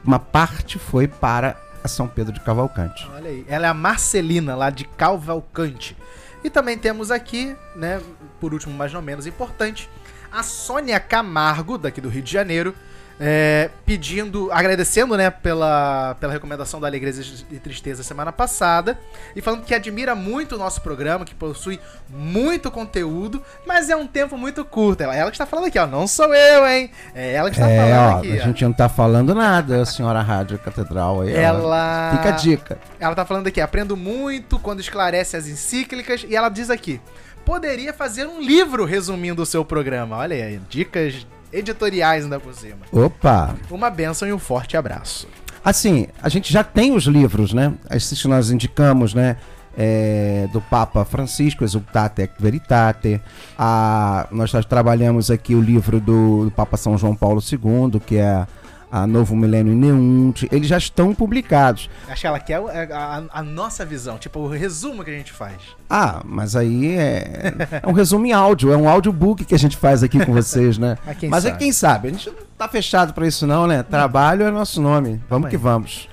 uma 0.05 0.19
parte 0.19 0.77
foi 0.77 1.07
para 1.07 1.55
a 1.83 1.87
São 1.87 2.07
Pedro 2.07 2.33
de 2.33 2.41
Cavalcante. 2.41 3.09
Olha 3.15 3.29
aí, 3.29 3.45
ela 3.47 3.65
é 3.65 3.69
a 3.69 3.73
Marcelina 3.73 4.55
lá 4.55 4.69
de 4.69 4.83
Cavalcante. 4.85 5.97
E 6.43 6.49
também 6.49 6.77
temos 6.77 7.09
aqui, 7.09 7.55
né, 7.75 7.99
por 8.39 8.53
último, 8.53 8.73
mas 8.75 8.93
não 8.93 9.01
menos 9.01 9.25
importante, 9.25 9.89
a 10.31 10.43
Sônia 10.43 10.99
Camargo, 10.99 11.77
daqui 11.77 12.01
do 12.01 12.09
Rio 12.09 12.21
de 12.21 12.31
Janeiro, 12.31 12.73
é, 13.19 13.69
pedindo, 13.85 14.51
agradecendo, 14.51 15.17
né, 15.17 15.29
pela, 15.29 16.15
pela 16.19 16.31
recomendação 16.31 16.79
da 16.79 16.87
Alegrias 16.87 17.45
e 17.51 17.59
Tristeza 17.59 18.03
semana 18.03 18.31
passada 18.31 18.97
e 19.35 19.41
falando 19.41 19.63
que 19.63 19.73
admira 19.73 20.13
muito 20.13 20.55
o 20.55 20.57
nosso 20.57 20.81
programa, 20.81 21.25
que 21.25 21.33
possui 21.33 21.79
muito 22.09 22.69
conteúdo, 22.69 23.41
mas 23.65 23.89
é 23.89 23.95
um 23.95 24.05
tempo 24.05 24.37
muito 24.37 24.63
curto. 24.63 25.01
Ela, 25.01 25.15
ela 25.15 25.31
que 25.31 25.35
está 25.35 25.45
falando 25.45 25.65
aqui, 25.65 25.79
ó, 25.79 25.87
não 25.87 26.07
sou 26.07 26.33
eu, 26.33 26.67
hein? 26.67 26.91
É 27.15 27.33
ela 27.33 27.49
que 27.49 27.55
está 27.55 27.69
é, 27.69 27.79
falando 27.79 28.15
ó, 28.15 28.17
aqui. 28.19 28.39
A 28.39 28.41
ó. 28.41 28.45
gente 28.45 28.63
não 28.63 28.71
está 28.71 28.89
falando 28.89 29.33
nada, 29.33 29.81
a 29.81 29.85
senhora 29.85 30.21
Rádio 30.21 30.59
Catedral 30.59 31.21
aí. 31.21 31.33
Ela... 31.33 32.11
Fica 32.17 32.29
a 32.29 32.31
dica. 32.33 32.79
Ela 32.99 33.13
está 33.13 33.25
falando 33.25 33.47
aqui, 33.47 33.59
aprendo 33.59 33.97
muito 33.97 34.59
quando 34.59 34.79
esclarece 34.79 35.35
as 35.35 35.47
encíclicas 35.47 36.23
e 36.27 36.35
ela 36.35 36.49
diz 36.49 36.69
aqui, 36.69 37.01
poderia 37.47 37.93
fazer 37.93 38.27
um 38.27 38.41
livro 38.41 38.83
resumindo 38.83 39.41
o 39.41 39.45
seu 39.45 39.63
programa. 39.63 40.17
Olha 40.17 40.35
aí, 40.35 40.59
dicas 40.69 41.25
editoriais 41.51 42.25
ainda 42.25 42.41
por 42.41 42.53
cima. 42.53 42.79
Opa! 42.91 43.55
Uma 43.71 43.89
benção 43.89 44.27
e 44.27 44.33
um 44.33 44.37
forte 44.37 44.75
abraço. 44.75 45.29
Assim, 45.63 46.07
a 46.21 46.27
gente 46.27 46.51
já 46.51 46.61
tem 46.61 46.93
os 46.93 47.05
livros, 47.05 47.53
né? 47.53 47.73
Esses 47.89 48.21
que 48.21 48.27
nós 48.27 48.51
indicamos, 48.51 49.13
né? 49.13 49.37
É, 49.77 50.49
do 50.51 50.59
Papa 50.59 51.05
Francisco, 51.05 51.63
Exultate 51.63 52.23
et 52.23 52.31
Veritate. 52.37 53.21
A, 53.57 54.27
nós 54.29 54.51
trabalhamos 54.67 55.31
aqui 55.31 55.55
o 55.55 55.61
livro 55.61 56.01
do, 56.01 56.45
do 56.45 56.51
Papa 56.51 56.75
São 56.75 56.97
João 56.97 57.15
Paulo 57.15 57.39
II, 57.39 57.97
que 58.01 58.17
é 58.17 58.45
a 58.91 59.05
Novo 59.05 59.35
Milênio 59.35 59.75
Neunte, 59.75 60.47
eles 60.51 60.67
já 60.67 60.77
estão 60.77 61.13
publicados. 61.13 61.87
Acho 62.07 62.21
que 62.21 62.27
ela 62.27 62.39
quer 62.39 62.55
a, 62.55 62.61
a, 62.61 63.23
a, 63.39 63.43
nossa 63.43 63.85
visão, 63.85 64.17
tipo 64.17 64.39
o 64.39 64.47
resumo 64.47 65.03
que 65.03 65.11
a 65.11 65.13
gente 65.13 65.33
faz. 65.33 65.57
Ah, 65.89 66.21
mas 66.25 66.55
aí 66.55 66.95
é, 66.95 67.53
é 67.83 67.87
um 67.87 67.91
resumo 67.91 68.25
em 68.25 68.31
áudio, 68.31 68.71
é 68.71 68.77
um 68.77 68.87
audiobook 68.87 69.43
que 69.43 69.53
a 69.53 69.59
gente 69.59 69.75
faz 69.75 70.03
aqui 70.03 70.25
com 70.25 70.31
vocês, 70.33 70.77
né? 70.77 70.97
mas 71.29 71.43
é 71.45 71.49
sabe? 71.49 71.55
é 71.55 71.59
quem 71.59 71.71
sabe, 71.71 72.07
a 72.07 72.11
gente 72.11 72.29
não 72.29 72.35
tá 72.57 72.67
fechado 72.67 73.13
para 73.13 73.27
isso 73.27 73.45
não, 73.45 73.67
né? 73.67 73.83
Trabalho 73.83 74.45
é 74.45 74.51
nosso 74.51 74.81
nome, 74.81 75.21
vamos 75.29 75.49
que 75.49 75.57
vamos. 75.57 76.09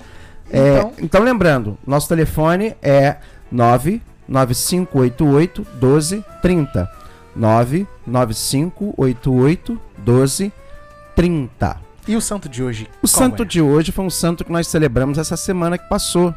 É, 0.50 0.78
então... 0.78 0.92
então 0.98 1.22
lembrando, 1.22 1.78
nosso 1.86 2.08
telefone 2.08 2.74
é 2.82 3.18
99588 3.52 5.64
1230. 5.80 6.90
99588 7.36 9.80
1230. 9.98 11.83
E 12.06 12.14
o 12.16 12.20
santo 12.20 12.48
de 12.48 12.62
hoje? 12.62 12.88
O 13.02 13.08
santo 13.08 13.42
é? 13.42 13.46
de 13.46 13.62
hoje 13.62 13.90
foi 13.90 14.04
um 14.04 14.10
santo 14.10 14.44
que 14.44 14.52
nós 14.52 14.66
celebramos 14.66 15.16
essa 15.16 15.36
semana 15.36 15.78
que 15.78 15.88
passou, 15.88 16.34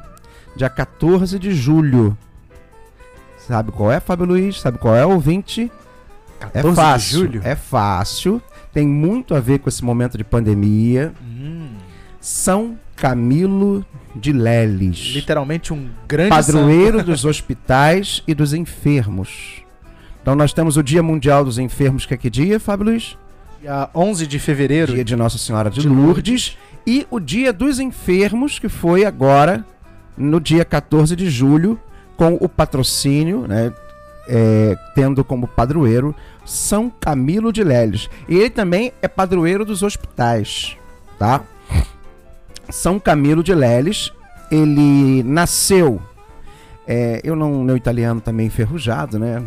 dia 0.55 0.69
14 0.69 1.38
de 1.38 1.51
julho. 1.53 2.17
Sabe 3.38 3.71
qual 3.71 3.91
é, 3.91 4.00
Fábio 4.00 4.25
Luiz? 4.25 4.59
Sabe 4.62 4.77
qual 4.77 4.95
é, 4.95 5.05
ouvinte? 5.05 5.71
14 6.39 6.69
é 6.69 6.74
fácil, 6.74 7.09
de 7.09 7.25
julho? 7.25 7.41
É 7.43 7.55
fácil. 7.55 8.41
Tem 8.74 8.88
muito 8.88 9.36
a 9.36 9.39
ver 9.39 9.59
com 9.59 9.69
esse 9.69 9.83
momento 9.83 10.17
de 10.17 10.24
pandemia. 10.24 11.13
Hum. 11.21 11.69
São 12.19 12.77
Camilo 12.95 13.86
de 14.15 14.31
Leles. 14.31 14.97
Literalmente 15.13 15.74
um 15.74 15.89
grande 16.07 16.29
padroeiro 16.29 16.97
santo. 17.00 17.12
dos 17.12 17.24
hospitais 17.25 18.24
e 18.27 18.33
dos 18.33 18.53
enfermos. 18.53 19.63
Então 20.21 20.36
nós 20.36 20.51
temos 20.51 20.77
o 20.77 20.83
Dia 20.83 21.01
Mundial 21.01 21.45
dos 21.45 21.57
Enfermos, 21.57 22.05
que 22.05 22.13
é 22.13 22.17
que 22.17 22.29
dia, 22.29 22.59
Fábio 22.59 22.88
Luiz? 22.88 23.17
Dia 23.61 23.89
11 23.93 24.27
de 24.27 24.39
fevereiro. 24.39 24.93
Dia 24.93 25.03
de 25.03 25.15
Nossa 25.15 25.37
Senhora 25.37 25.69
de, 25.69 25.81
de 25.81 25.87
Lourdes. 25.87 26.05
Lourdes. 26.05 26.57
E 26.85 27.07
o 27.09 27.19
Dia 27.19 27.51
dos 27.51 27.79
Enfermos, 27.79 28.59
que 28.59 28.69
foi 28.69 29.03
agora, 29.03 29.65
no 30.17 30.39
dia 30.39 30.63
14 30.63 31.15
de 31.15 31.29
julho, 31.29 31.79
com 32.15 32.37
o 32.39 32.47
patrocínio, 32.47 33.47
né? 33.47 33.73
É, 34.29 34.77
tendo 34.93 35.23
como 35.23 35.47
padroeiro 35.47 36.13
São 36.45 36.89
Camilo 36.89 37.51
de 37.51 37.63
Lélios. 37.63 38.09
E 38.27 38.35
ele 38.35 38.49
também 38.49 38.91
é 39.01 39.07
padroeiro 39.07 39.63
dos 39.63 39.83
hospitais, 39.83 40.77
tá? 41.17 41.41
São 42.69 42.99
Camilo 42.99 43.41
de 43.41 43.55
Lélios, 43.55 44.13
ele 44.51 45.23
nasceu, 45.23 46.01
é, 46.85 47.21
eu 47.23 47.37
não, 47.37 47.63
meu 47.63 47.77
italiano 47.77 48.19
também 48.19 48.47
enferrujado, 48.47 49.17
né? 49.17 49.41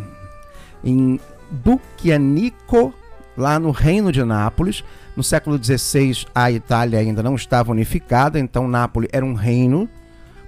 Em 0.83 1.19
Bucchianico 1.51 2.91
lá 3.41 3.59
no 3.59 3.71
Reino 3.71 4.11
de 4.11 4.23
Nápoles. 4.23 4.83
No 5.17 5.23
século 5.23 5.61
XVI, 5.61 6.25
a 6.33 6.51
Itália 6.51 6.99
ainda 6.99 7.21
não 7.21 7.35
estava 7.35 7.71
unificada, 7.71 8.39
então 8.39 8.67
Nápoles 8.67 9.09
era 9.11 9.25
um 9.25 9.33
reino. 9.33 9.89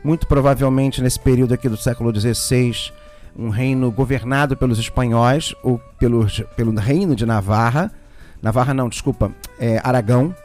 Muito 0.04 0.28
provavelmente 0.28 1.02
nesse 1.02 1.20
período 1.20 1.54
aqui 1.54 1.68
do 1.68 1.78
século 1.78 2.14
XVI, 2.14 2.92
um 3.36 3.50
reino 3.50 3.92
governado 3.92 4.56
pelos 4.56 4.78
espanhóis, 4.78 5.56
ou 5.64 5.80
pelo, 5.98 6.26
pelo 6.56 6.74
reino 6.76 7.16
de 7.16 7.26
Navarra. 7.26 7.92
Navarra 8.42 8.74
não, 8.74 8.90
desculpa, 8.90 9.32
é, 9.60 9.82
Aragão. 9.84 10.36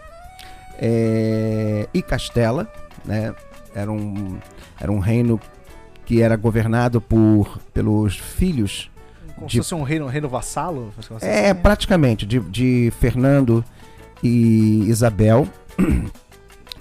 é, 0.79 1.89
e 1.93 2.01
Castela, 2.03 2.71
né? 3.05 3.35
Era 3.75 3.93
um, 3.93 4.39
era 4.81 4.91
um 4.91 4.99
reino 4.99 5.41
que 6.05 6.23
era 6.23 6.37
governado 6.37 7.01
por, 7.01 7.59
pelos 7.75 8.17
filhos. 8.17 8.91
Como 9.39 9.47
de- 9.47 9.53
se 9.53 9.59
fosse 9.59 9.75
um 9.75 9.83
reino, 9.83 10.05
um 10.07 10.09
reino 10.09 10.29
vassalo? 10.29 10.93
É, 11.23 11.55
praticamente, 11.55 12.27
de, 12.27 12.41
de 12.41 12.93
Fernando 13.01 13.65
e 14.23 14.85
Isabel. 14.89 15.49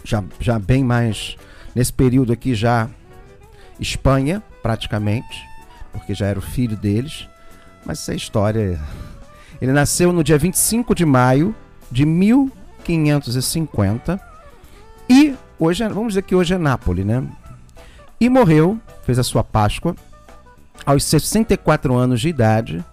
Já, 0.03 0.23
já 0.39 0.57
bem 0.57 0.85
mais. 0.85 1.35
Nesse 1.75 1.91
período 1.91 2.31
aqui, 2.31 2.55
já 2.55 2.87
Espanha, 3.77 4.41
praticamente, 4.63 5.43
porque 5.91 6.13
já 6.13 6.27
era 6.27 6.39
o 6.39 6.41
filho 6.41 6.77
deles. 6.77 7.27
Mas 7.85 7.99
essa 7.99 8.13
é 8.13 8.15
história. 8.15 8.79
Ele 9.61 9.73
nasceu 9.73 10.13
no 10.13 10.23
dia 10.23 10.37
25 10.37 10.95
de 10.95 11.05
maio 11.05 11.53
de 11.91 12.05
1550. 12.05 14.17
E 15.09 15.35
hoje, 15.59 15.83
é- 15.83 15.89
vamos 15.89 16.09
dizer 16.09 16.21
que 16.21 16.35
hoje 16.35 16.53
é 16.53 16.57
Nápoles, 16.57 17.05
né? 17.05 17.23
E 18.19 18.29
morreu, 18.29 18.79
fez 19.03 19.19
a 19.19 19.23
sua 19.23 19.43
Páscoa, 19.43 19.95
aos 20.85 21.03
64 21.03 21.95
anos 21.95 22.21
de 22.21 22.29
idade, 22.29 22.85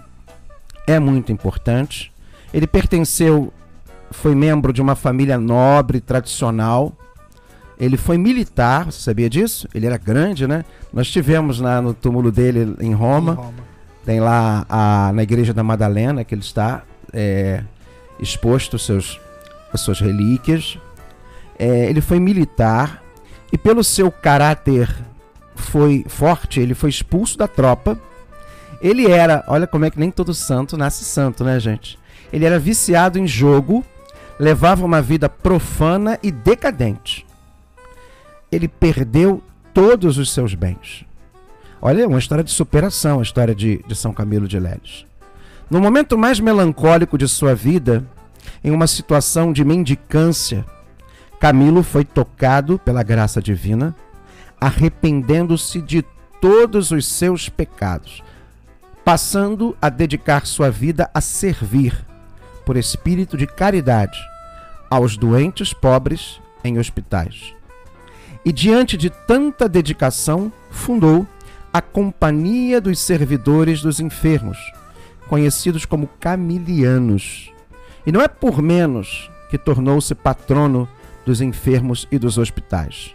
é 0.88 1.00
muito 1.00 1.32
importante. 1.32 2.12
Ele 2.54 2.66
pertenceu, 2.68 3.54
foi 4.12 4.34
membro 4.36 4.74
de 4.74 4.82
uma 4.82 4.96
família 4.96 5.38
nobre, 5.38 6.02
tradicional. 6.02 6.94
Ele 7.80 7.96
foi 7.96 8.18
militar, 8.18 8.86
você 8.86 9.00
sabia 9.02 9.30
disso? 9.30 9.68
Ele 9.74 9.86
era 9.86 9.98
grande, 9.98 10.48
né? 10.48 10.66
Nós 10.92 11.10
tivemos 11.10 11.60
lá 11.60 11.82
no 11.82 11.94
túmulo 11.94 12.32
dele 12.32 12.76
em 12.82 12.94
Roma. 12.94 13.34
Em 13.34 13.36
Roma. 13.36 13.54
Tem 14.06 14.20
lá 14.20 14.66
a- 14.68 15.12
na 15.14 15.22
igreja 15.24 15.54
da 15.54 15.64
Madalena 15.64 16.24
que 16.24 16.34
ele 16.34 16.42
está 16.42 16.84
é, 17.14 17.64
exposto 18.20 18.76
os 18.76 18.86
seus, 18.86 19.20
as 19.74 19.82
suas 19.82 20.00
relíquias. 20.00 20.78
É, 21.58 21.90
ele 21.90 22.02
foi 22.02 22.20
militar 22.20 23.04
e 23.52 23.58
pelo 23.58 23.84
seu 23.84 24.12
caráter 24.12 24.90
foi 25.56 26.06
forte, 26.08 26.60
ele 26.60 26.74
foi 26.74 26.90
expulso 26.90 27.38
da 27.38 27.48
tropa. 27.48 28.00
Ele 28.82 29.10
era, 29.12 29.44
olha 29.48 29.68
como 29.68 29.86
é 29.86 29.92
que 29.92 30.00
nem 30.00 30.10
todo 30.12 30.34
santo 30.34 30.78
nasce 30.78 31.04
santo, 31.04 31.44
né, 31.44 31.60
gente? 31.60 32.00
Ele 32.32 32.46
era 32.46 32.60
viciado 32.60 33.20
em 33.20 33.28
jogo, 33.28 33.84
levava 34.40 34.86
uma 34.86 35.02
vida 35.02 35.28
profana 35.28 36.18
e 36.24 36.32
decadente. 36.32 37.26
Ele 38.52 38.68
perdeu 38.68 39.44
todos 39.74 40.18
os 40.18 40.34
seus 40.34 40.54
bens. 40.54 41.06
Olha, 41.82 42.08
uma 42.08 42.20
história 42.20 42.44
de 42.44 42.52
superação, 42.52 43.20
a 43.20 43.24
história 43.24 43.56
de, 43.56 43.84
de 43.88 43.96
São 43.96 44.14
Camilo 44.14 44.48
de 44.48 44.60
Leles. 44.60 45.06
No 45.70 45.80
momento 45.80 46.18
mais 46.18 46.40
melancólico 46.40 47.18
de 47.18 47.28
sua 47.28 47.54
vida, 47.54 48.04
em 48.64 48.72
uma 48.72 48.88
situação 48.88 49.54
de 49.54 49.64
mendicância, 49.64 50.66
Camilo 51.40 51.84
foi 51.84 52.04
tocado 52.04 52.78
pela 52.78 53.02
graça 53.02 53.42
divina, 53.42 53.96
arrependendo-se 54.60 55.82
de 55.82 56.04
todos 56.42 56.92
os 56.92 57.06
seus 57.08 57.48
pecados, 57.48 58.22
passando 59.06 59.76
a 59.82 59.88
dedicar 59.88 60.46
sua 60.46 60.70
vida 60.70 61.10
a 61.14 61.22
servir, 61.22 62.06
por 62.66 62.76
espírito 62.76 63.38
de 63.38 63.48
caridade, 63.48 64.20
aos 64.90 65.16
doentes 65.16 65.74
pobres 65.74 66.42
em 66.64 66.78
hospitais. 66.78 67.54
E 68.44 68.52
diante 68.52 68.98
de 68.98 69.10
tanta 69.10 69.70
dedicação, 69.70 70.52
fundou 70.70 71.26
a 71.72 71.82
Companhia 71.82 72.82
dos 72.82 73.00
Servidores 73.00 73.82
dos 73.82 74.00
Enfermos, 74.00 74.58
conhecidos 75.30 75.86
como 75.86 76.10
camilianos. 76.20 77.52
E 78.06 78.12
não 78.12 78.22
é 78.22 78.28
por 78.28 78.62
menos 78.62 79.30
que 79.50 79.58
tornou-se 79.58 80.14
patrono 80.16 80.88
dos 81.30 81.42
enfermos 81.42 82.08
e 82.12 82.18
dos 82.18 82.40
hospitais. 82.40 83.14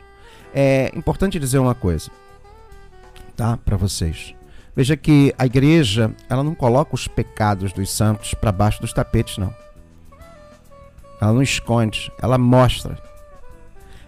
É 0.54 0.92
importante 0.94 1.36
dizer 1.36 1.58
uma 1.58 1.74
coisa, 1.74 2.12
tá, 3.34 3.56
para 3.56 3.76
vocês. 3.76 4.36
Veja 4.76 4.96
que 4.96 5.34
a 5.36 5.44
igreja, 5.46 6.12
ela 6.28 6.44
não 6.44 6.54
coloca 6.54 6.94
os 6.94 7.08
pecados 7.08 7.72
dos 7.72 7.90
santos 7.90 8.32
para 8.34 8.52
baixo 8.52 8.80
dos 8.80 8.92
tapetes, 8.92 9.36
não. 9.36 9.52
Ela 11.20 11.32
não 11.32 11.42
esconde, 11.42 12.12
ela 12.22 12.38
mostra. 12.38 12.96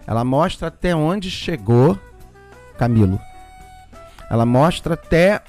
Ela 0.06 0.24
mostra 0.24 0.68
até 0.68 0.94
onde 0.94 1.28
chegou 1.28 1.98
Camilo. 2.78 3.18
Ela 4.30 4.46
mostra 4.46 4.94
até 4.94 5.42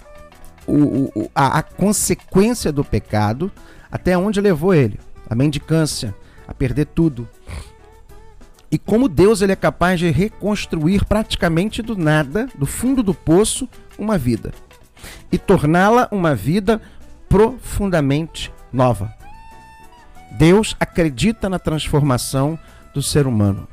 o, 0.65 1.11
o- 1.15 1.31
a, 1.35 1.59
a 1.59 1.61
consequência 1.61 2.71
do 2.71 2.83
pecado, 2.83 3.51
até 3.91 4.17
onde 4.17 4.41
levou 4.41 4.73
ele. 4.73 4.99
A 5.29 5.35
mendicância, 5.35 6.15
a 6.47 6.55
perder 6.55 6.85
tudo. 6.87 7.27
E 8.71 8.77
como 8.77 9.07
Deus 9.07 9.41
ele 9.41 9.53
é 9.53 9.55
capaz 9.55 9.99
de 9.99 10.09
reconstruir 10.09 11.05
praticamente 11.05 11.81
do 11.81 11.95
nada, 11.95 12.49
do 12.55 12.65
fundo 12.65 13.01
do 13.01 13.13
poço, 13.13 13.67
uma 13.97 14.17
vida. 14.17 14.53
E 15.31 15.37
torná-la 15.37 16.07
uma 16.11 16.35
vida 16.35 16.81
profundamente 17.29 18.51
nova. 18.71 19.13
Deus 20.31 20.75
acredita 20.79 21.49
na 21.49 21.57
transformação 21.57 22.59
do 22.93 23.01
ser 23.01 23.25
humano. 23.25 23.67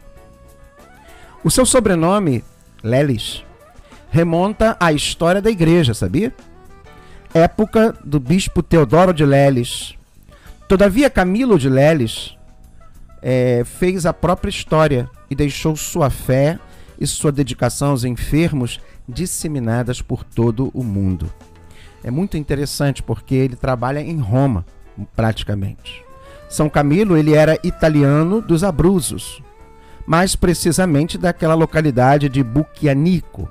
O 1.43 1.51
seu 1.51 1.67
sobrenome, 1.67 2.45
Lelis, 2.83 3.45
remonta 4.11 4.77
à 4.79 4.93
história 4.93 5.43
da 5.43 5.51
igreja, 5.51 5.93
sabia? 5.93 6.33
Época 7.35 7.95
do 8.05 8.21
bispo 8.21 8.63
Teodoro 8.63 9.13
de 9.13 9.27
Lelis. 9.27 9.95
Todavia, 10.69 11.11
Camilo 11.11 11.59
de 11.59 11.69
Lelis 11.69 12.37
eh, 13.27 13.63
fez 13.65 14.05
a 14.05 14.13
própria 14.13 14.51
história 14.51 15.09
e 15.31 15.35
deixou 15.35 15.75
sua 15.75 16.11
fé 16.11 16.59
e 17.01 17.07
sua 17.07 17.33
dedicação 17.33 17.91
aos 17.91 18.05
enfermos 18.05 18.79
disseminadas 19.09 20.03
por 20.03 20.23
todo 20.23 20.71
o 20.75 20.85
mundo. 20.85 21.33
É 22.05 22.11
muito 22.11 22.37
interessante 22.37 23.03
porque 23.03 23.35
ele 23.35 23.57
trabalha 23.57 24.01
em 24.01 24.19
Roma, 24.19 24.67
praticamente. 25.17 26.05
São 26.51 26.69
Camilo 26.69 27.17
ele 27.17 27.33
era 27.33 27.59
italiano 27.65 28.43
dos 28.43 28.63
Abruzos, 28.63 29.43
mais 30.07 30.37
precisamente 30.37 31.17
daquela 31.17 31.55
localidade 31.55 32.29
de 32.29 32.43
Bucchianico. 32.43 33.49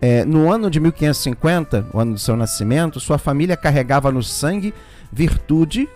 é, 0.00 0.24
no 0.24 0.50
ano 0.50 0.70
de 0.70 0.80
1550, 0.80 1.88
o 1.92 1.98
ano 1.98 2.14
do 2.14 2.18
seu 2.18 2.34
nascimento, 2.36 3.00
sua 3.00 3.18
família 3.18 3.56
carregava 3.56 4.10
no 4.10 4.22
sangue 4.22 4.72
virtude, 5.12 5.88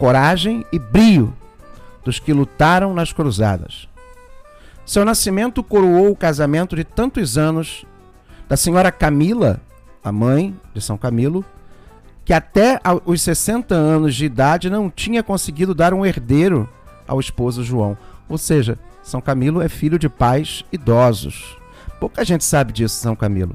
coragem 0.00 0.64
e 0.72 0.78
brio 0.78 1.30
dos 2.02 2.18
que 2.18 2.32
lutaram 2.32 2.94
nas 2.94 3.12
cruzadas. 3.12 3.86
Seu 4.86 5.04
nascimento 5.04 5.62
coroou 5.62 6.10
o 6.10 6.16
casamento 6.16 6.74
de 6.74 6.84
tantos 6.84 7.36
anos 7.36 7.84
da 8.48 8.56
senhora 8.56 8.90
Camila, 8.90 9.60
a 10.02 10.10
mãe 10.10 10.58
de 10.74 10.80
São 10.80 10.96
Camilo, 10.96 11.44
que 12.24 12.32
até 12.32 12.80
os 13.04 13.20
60 13.20 13.74
anos 13.74 14.14
de 14.14 14.24
idade 14.24 14.70
não 14.70 14.88
tinha 14.88 15.22
conseguido 15.22 15.74
dar 15.74 15.92
um 15.92 16.04
herdeiro 16.06 16.66
ao 17.06 17.20
esposo 17.20 17.62
João. 17.62 17.94
Ou 18.26 18.38
seja, 18.38 18.78
São 19.02 19.20
Camilo 19.20 19.60
é 19.60 19.68
filho 19.68 19.98
de 19.98 20.08
pais 20.08 20.64
idosos. 20.72 21.58
Pouca 22.00 22.24
gente 22.24 22.42
sabe 22.42 22.72
disso, 22.72 22.96
São 22.96 23.14
Camilo. 23.14 23.54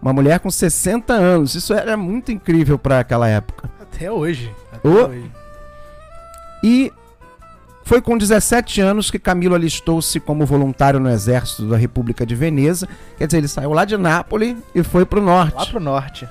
Uma 0.00 0.14
mulher 0.14 0.40
com 0.40 0.50
60 0.50 1.12
anos, 1.12 1.54
isso 1.54 1.74
era 1.74 1.94
muito 1.94 2.32
incrível 2.32 2.78
para 2.78 3.00
aquela 3.00 3.28
época. 3.28 3.70
Até 3.78 4.10
hoje. 4.10 4.50
Até 4.72 4.88
hoje. 4.88 5.43
E 6.64 6.90
foi 7.84 8.00
com 8.00 8.16
17 8.16 8.80
anos 8.80 9.10
que 9.10 9.18
Camilo 9.18 9.54
alistou-se 9.54 10.18
como 10.18 10.46
voluntário 10.46 10.98
no 10.98 11.10
exército 11.10 11.68
da 11.68 11.76
República 11.76 12.24
de 12.24 12.34
Veneza. 12.34 12.88
Quer 13.18 13.26
dizer, 13.26 13.36
ele 13.36 13.48
saiu 13.48 13.74
lá 13.74 13.84
de 13.84 13.98
Nápoles 13.98 14.56
e 14.74 14.82
foi 14.82 15.04
para 15.04 15.20
o 15.20 15.22
norte. 15.22 15.54
Lá 15.54 15.66
para 15.66 15.76
o 15.76 15.82
norte. 15.82 16.26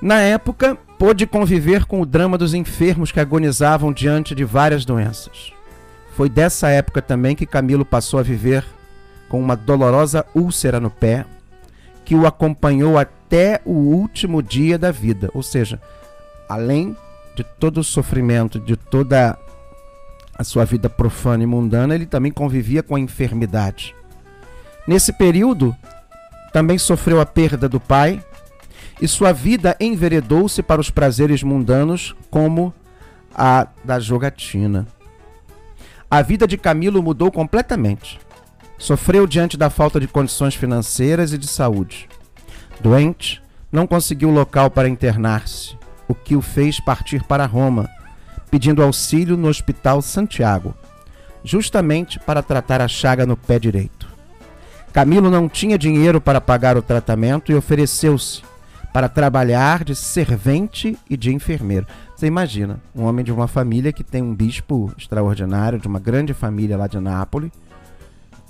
Na 0.00 0.18
época, 0.20 0.78
pôde 0.98 1.26
conviver 1.26 1.84
com 1.84 2.00
o 2.00 2.06
drama 2.06 2.38
dos 2.38 2.54
enfermos 2.54 3.12
que 3.12 3.20
agonizavam 3.20 3.92
diante 3.92 4.34
de 4.34 4.44
várias 4.44 4.86
doenças. 4.86 5.52
Foi 6.16 6.30
dessa 6.30 6.70
época 6.70 7.02
também 7.02 7.36
que 7.36 7.44
Camilo 7.44 7.84
passou 7.84 8.18
a 8.18 8.22
viver 8.22 8.64
com 9.28 9.38
uma 9.38 9.54
dolorosa 9.54 10.24
úlcera 10.34 10.80
no 10.80 10.88
pé, 10.88 11.26
que 12.02 12.14
o 12.14 12.26
acompanhou 12.26 12.96
até 12.96 13.60
o 13.66 13.72
último 13.72 14.42
dia 14.42 14.78
da 14.78 14.90
vida. 14.90 15.28
Ou 15.34 15.42
seja, 15.42 15.78
além 16.48 16.96
de 17.38 17.44
todo 17.44 17.78
o 17.78 17.84
sofrimento, 17.84 18.58
de 18.58 18.76
toda 18.76 19.38
a 20.36 20.42
sua 20.42 20.64
vida 20.64 20.90
profana 20.90 21.44
e 21.44 21.46
mundana, 21.46 21.94
ele 21.94 22.04
também 22.04 22.32
convivia 22.32 22.82
com 22.82 22.96
a 22.96 23.00
enfermidade. 23.00 23.94
Nesse 24.88 25.12
período, 25.12 25.74
também 26.52 26.78
sofreu 26.78 27.20
a 27.20 27.26
perda 27.26 27.68
do 27.68 27.78
pai 27.78 28.20
e 29.00 29.06
sua 29.06 29.32
vida 29.32 29.76
enveredou-se 29.78 30.60
para 30.64 30.80
os 30.80 30.90
prazeres 30.90 31.44
mundanos, 31.44 32.12
como 32.28 32.74
a 33.32 33.68
da 33.84 34.00
jogatina. 34.00 34.84
A 36.10 36.22
vida 36.22 36.44
de 36.44 36.58
Camilo 36.58 37.00
mudou 37.00 37.30
completamente. 37.30 38.18
Sofreu 38.76 39.28
diante 39.28 39.56
da 39.56 39.70
falta 39.70 40.00
de 40.00 40.08
condições 40.08 40.56
financeiras 40.56 41.32
e 41.32 41.38
de 41.38 41.46
saúde. 41.46 42.08
Doente, 42.80 43.40
não 43.70 43.86
conseguiu 43.86 44.30
local 44.30 44.70
para 44.70 44.88
internar-se, 44.88 45.77
o 46.08 46.14
que 46.14 46.34
o 46.34 46.42
fez 46.42 46.80
partir 46.80 47.22
para 47.22 47.46
Roma 47.46 47.88
pedindo 48.50 48.82
auxílio 48.82 49.36
no 49.36 49.48
Hospital 49.48 50.00
Santiago, 50.02 50.74
justamente 51.44 52.18
para 52.18 52.42
tratar 52.42 52.80
a 52.80 52.88
chaga 52.88 53.26
no 53.26 53.36
pé 53.36 53.58
direito. 53.58 54.08
Camilo 54.92 55.30
não 55.30 55.48
tinha 55.48 55.78
dinheiro 55.78 56.20
para 56.20 56.40
pagar 56.40 56.76
o 56.76 56.82
tratamento 56.82 57.52
e 57.52 57.54
ofereceu-se 57.54 58.42
para 58.92 59.08
trabalhar 59.08 59.84
de 59.84 59.94
servente 59.94 60.98
e 61.08 61.16
de 61.16 61.32
enfermeiro. 61.32 61.86
Você 62.16 62.26
imagina, 62.26 62.80
um 62.94 63.04
homem 63.04 63.24
de 63.24 63.30
uma 63.30 63.46
família 63.46 63.92
que 63.92 64.02
tem 64.02 64.22
um 64.22 64.34
bispo 64.34 64.90
extraordinário, 64.96 65.78
de 65.78 65.86
uma 65.86 66.00
grande 66.00 66.32
família 66.32 66.76
lá 66.76 66.86
de 66.86 66.98
Nápoles, 66.98 67.52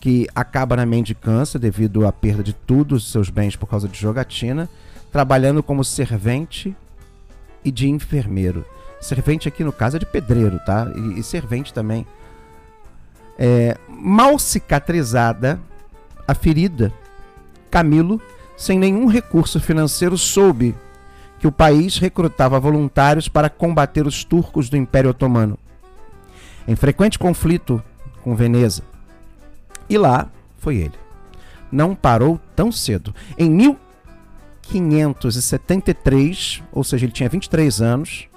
que 0.01 0.29
acaba 0.35 0.77
na 0.77 0.87
mendicância 0.87 1.59
devido 1.59 2.07
à 2.07 2.13
perda 2.13 2.43
de 2.43 2.53
todos 2.53 3.05
os 3.05 3.13
seus 3.13 3.29
bens 3.29 3.57
por 3.57 3.67
causa 3.67 3.89
de 3.89 3.99
jogatina, 3.99 4.69
trabalhando 5.11 5.63
como 5.63 5.85
servente 5.85 6.75
e 7.65 7.71
de 7.71 7.89
enfermeiro. 7.89 8.65
Servente 9.01 9.49
aqui 9.49 9.63
no 9.63 9.73
caso 9.73 9.97
é 9.97 10.01
de 10.01 10.07
pedreiro, 10.07 10.59
tá? 10.65 10.91
E, 10.95 11.21
e 11.21 11.23
servente 11.23 11.73
também. 11.73 12.07
É, 13.39 13.77
mal 13.89 14.39
cicatrizada, 14.39 15.61
a 16.27 16.35
ferida, 16.35 16.93
Camilo, 17.71 18.21
sem 18.57 18.79
nenhum 18.79 19.07
recurso 19.07 19.61
financeiro, 19.61 20.19
soube 20.19 20.75
que 21.39 21.47
o 21.47 21.53
país 21.53 21.99
recrutava 21.99 22.59
voluntários 22.59 23.29
para 23.29 23.49
combater 23.49 24.07
os 24.07 24.25
turcos 24.25 24.69
do 24.69 24.77
Império 24.77 25.11
Otomano. 25.11 25.57
Em 26.67 26.75
frequente 26.75 27.19
conflito 27.19 27.83
com 28.23 28.35
Veneza. 28.35 28.83
E 29.89 29.97
lá 29.97 30.29
foi 30.59 30.77
ele. 30.77 30.95
Não 31.71 31.95
parou 31.95 32.41
tão 32.57 32.73
cedo. 32.73 33.15
Em 33.39 33.49
1573, 34.73 36.63
ou 36.73 36.85
seja, 36.85 37.05
ele 37.05 37.13
tinha 37.13 37.29
23 37.29 37.81
anos, 37.81 38.29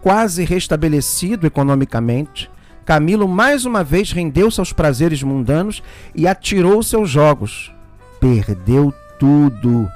quase 0.00 0.44
restabelecido 0.44 1.46
economicamente, 1.46 2.50
Camilo 2.88 3.28
mais 3.28 3.66
uma 3.66 3.84
vez 3.84 4.12
rendeu-se 4.12 4.58
aos 4.58 4.72
prazeres 4.72 5.22
mundanos 5.22 5.82
e 6.14 6.26
atirou-se 6.26 6.96
aos 6.96 7.10
jogos. 7.10 7.70
Perdeu 8.18 8.94
tudo. 9.18 9.86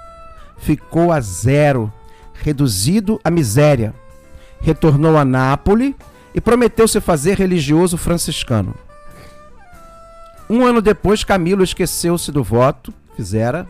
Ficou 0.58 1.10
a 1.10 1.18
zero, 1.18 1.90
reduzido 2.34 3.18
à 3.24 3.30
miséria. 3.30 3.94
Retornou 4.60 5.16
a 5.16 5.24
Nápoles 5.24 5.94
e 6.34 6.40
prometeu 6.40 6.86
se 6.86 7.00
fazer 7.00 7.38
religioso 7.38 7.96
franciscano. 7.96 8.74
Um 10.50 10.62
ano 10.66 10.82
depois, 10.82 11.24
Camilo 11.24 11.64
esqueceu-se 11.64 12.30
do 12.30 12.44
voto, 12.44 12.92
fizera, 13.16 13.66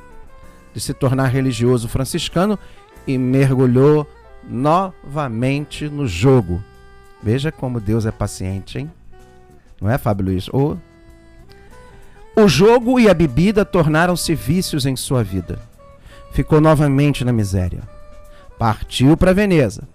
de 0.74 0.80
se 0.80 0.94
tornar 0.94 1.28
religioso 1.28 1.88
franciscano 1.88 2.58
e 3.06 3.18
mergulhou 3.18 4.06
novamente 4.44 5.88
no 5.88 6.06
jogo. 6.06 6.62
Veja 7.22 7.52
como 7.52 7.80
Deus 7.80 8.06
é 8.06 8.10
paciente, 8.10 8.78
hein? 8.78 8.90
Não 9.80 9.90
é, 9.90 9.98
Fábio 9.98 10.26
Luiz? 10.26 10.48
O, 10.48 10.76
o 12.36 12.48
jogo 12.48 12.98
e 12.98 13.08
a 13.08 13.14
bebida 13.14 13.64
tornaram-se 13.64 14.34
vícios 14.34 14.86
em 14.86 14.96
sua 14.96 15.22
vida. 15.22 15.58
Ficou 16.32 16.60
novamente 16.60 17.24
na 17.24 17.32
miséria. 17.32 17.82
Partiu 18.58 19.16
para 19.16 19.34
Veneza. 19.34 19.86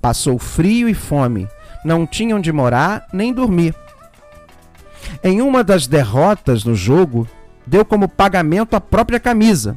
Passou 0.00 0.38
frio 0.38 0.88
e 0.88 0.94
fome. 0.94 1.48
Não 1.84 2.06
tinha 2.06 2.34
onde 2.34 2.52
morar 2.52 3.06
nem 3.12 3.32
dormir. 3.32 3.74
Em 5.22 5.42
uma 5.42 5.62
das 5.62 5.86
derrotas 5.86 6.64
no 6.64 6.74
jogo, 6.74 7.28
deu 7.66 7.84
como 7.84 8.08
pagamento 8.08 8.74
a 8.74 8.80
própria 8.80 9.20
camisa. 9.20 9.76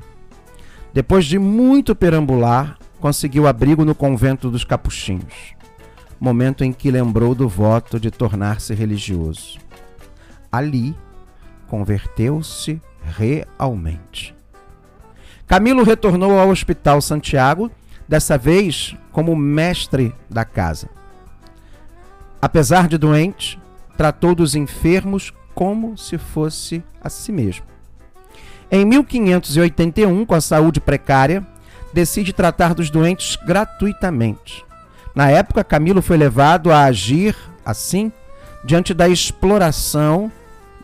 Depois 0.98 1.26
de 1.26 1.38
muito 1.38 1.96
perambular, 1.96 2.76
conseguiu 3.00 3.46
abrigo 3.46 3.86
no 3.86 3.94
convento 3.94 4.50
dos 4.50 4.64
capuchinhos, 4.64 5.54
momento 6.20 6.64
em 6.64 6.74
que 6.74 6.90
lembrou 6.90 7.36
do 7.36 7.48
voto 7.48 8.00
de 8.00 8.10
tornar-se 8.10 8.74
religioso. 8.74 9.60
Ali, 10.52 10.96
converteu-se 11.68 12.82
realmente. 13.16 14.34
Camilo 15.46 15.84
retornou 15.84 16.40
ao 16.40 16.50
Hospital 16.50 17.00
Santiago, 17.00 17.70
dessa 18.08 18.36
vez 18.36 18.96
como 19.12 19.36
mestre 19.36 20.16
da 20.28 20.44
casa. 20.44 20.90
Apesar 22.42 22.88
de 22.88 22.98
doente, 22.98 23.60
tratou 23.96 24.34
dos 24.34 24.56
enfermos 24.56 25.32
como 25.54 25.96
se 25.96 26.18
fosse 26.18 26.84
a 27.00 27.08
si 27.08 27.32
mesmo. 27.32 27.77
Em 28.70 28.86
1581, 28.86 30.26
com 30.26 30.36
a 30.36 30.42
saúde 30.42 30.82
precária, 30.82 31.42
decide 31.94 32.34
tratar 32.34 32.74
dos 32.74 32.90
doentes 32.90 33.38
gratuitamente. 33.46 34.66
Na 35.16 35.30
época, 35.30 35.64
Camilo 35.64 36.02
foi 36.02 36.18
levado 36.18 36.70
a 36.72 36.84
agir 36.84 37.34
assim 37.66 38.12
diante 38.64 38.94
da 38.94 39.08
exploração, 39.08 40.32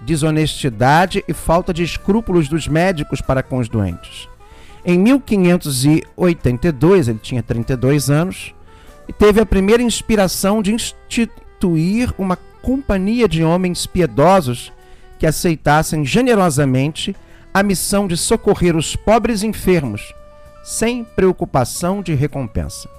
desonestidade 0.02 1.24
e 1.28 1.34
falta 1.34 1.74
de 1.74 1.84
escrúpulos 1.84 2.48
dos 2.48 2.68
médicos 2.68 3.22
para 3.22 3.44
com 3.44 3.58
os 3.58 3.68
doentes. 3.68 4.30
Em 4.86 4.98
1582, 4.98 7.08
ele 7.08 7.20
tinha 7.22 7.44
32 7.44 8.10
anos, 8.10 8.54
e 9.08 9.14
teve 9.14 9.42
a 9.42 9.46
primeira 9.46 9.84
inspiração 9.84 10.62
de 10.62 10.74
instituir 10.74 12.14
uma 12.18 12.38
companhia 12.62 13.28
de 13.28 13.44
homens 13.44 13.86
piedosos 13.86 14.72
que 15.20 15.26
aceitassem 15.26 16.06
generosamente 16.06 17.16
a 17.54 17.62
missão 17.62 18.08
de 18.08 18.18
socorrer 18.18 18.76
os 18.76 18.96
pobres 18.96 19.44
enfermos 19.44 20.12
sem 20.64 21.04
preocupação 21.04 22.02
de 22.02 22.16
recompensa. 22.16 22.90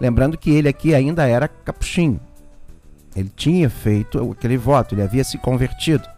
Lembrando 0.00 0.38
que 0.38 0.50
ele 0.50 0.68
aqui 0.68 0.94
ainda 0.94 1.26
era 1.26 1.48
capuchinho. 1.48 2.18
Ele 3.14 3.30
tinha 3.34 3.68
feito 3.68 4.32
aquele 4.32 4.56
voto, 4.56 4.94
ele 4.94 5.02
havia 5.02 5.22
se 5.22 5.36
convertido. 5.38 6.08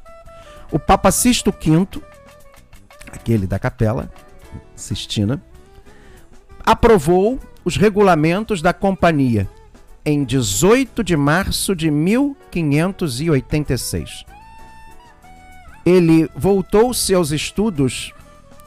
O 0.70 0.79
Papa 0.79 1.11
Sisto 1.11 1.50
V, 1.50 1.88
aquele 3.11 3.46
da 3.46 3.59
capela 3.59 4.11
Sistina, 4.74 5.42
aprovou 6.64 7.38
os 7.64 7.76
regulamentos 7.76 8.62
da 8.62 8.72
companhia 8.72 9.46
em 10.05 10.24
18 10.24 11.02
de 11.02 11.16
março 11.16 11.74
de 11.74 11.90
1586. 11.90 14.24
Ele 15.87 16.29
voltou 16.37 16.92
seus 16.92 17.31
estudos 17.31 18.12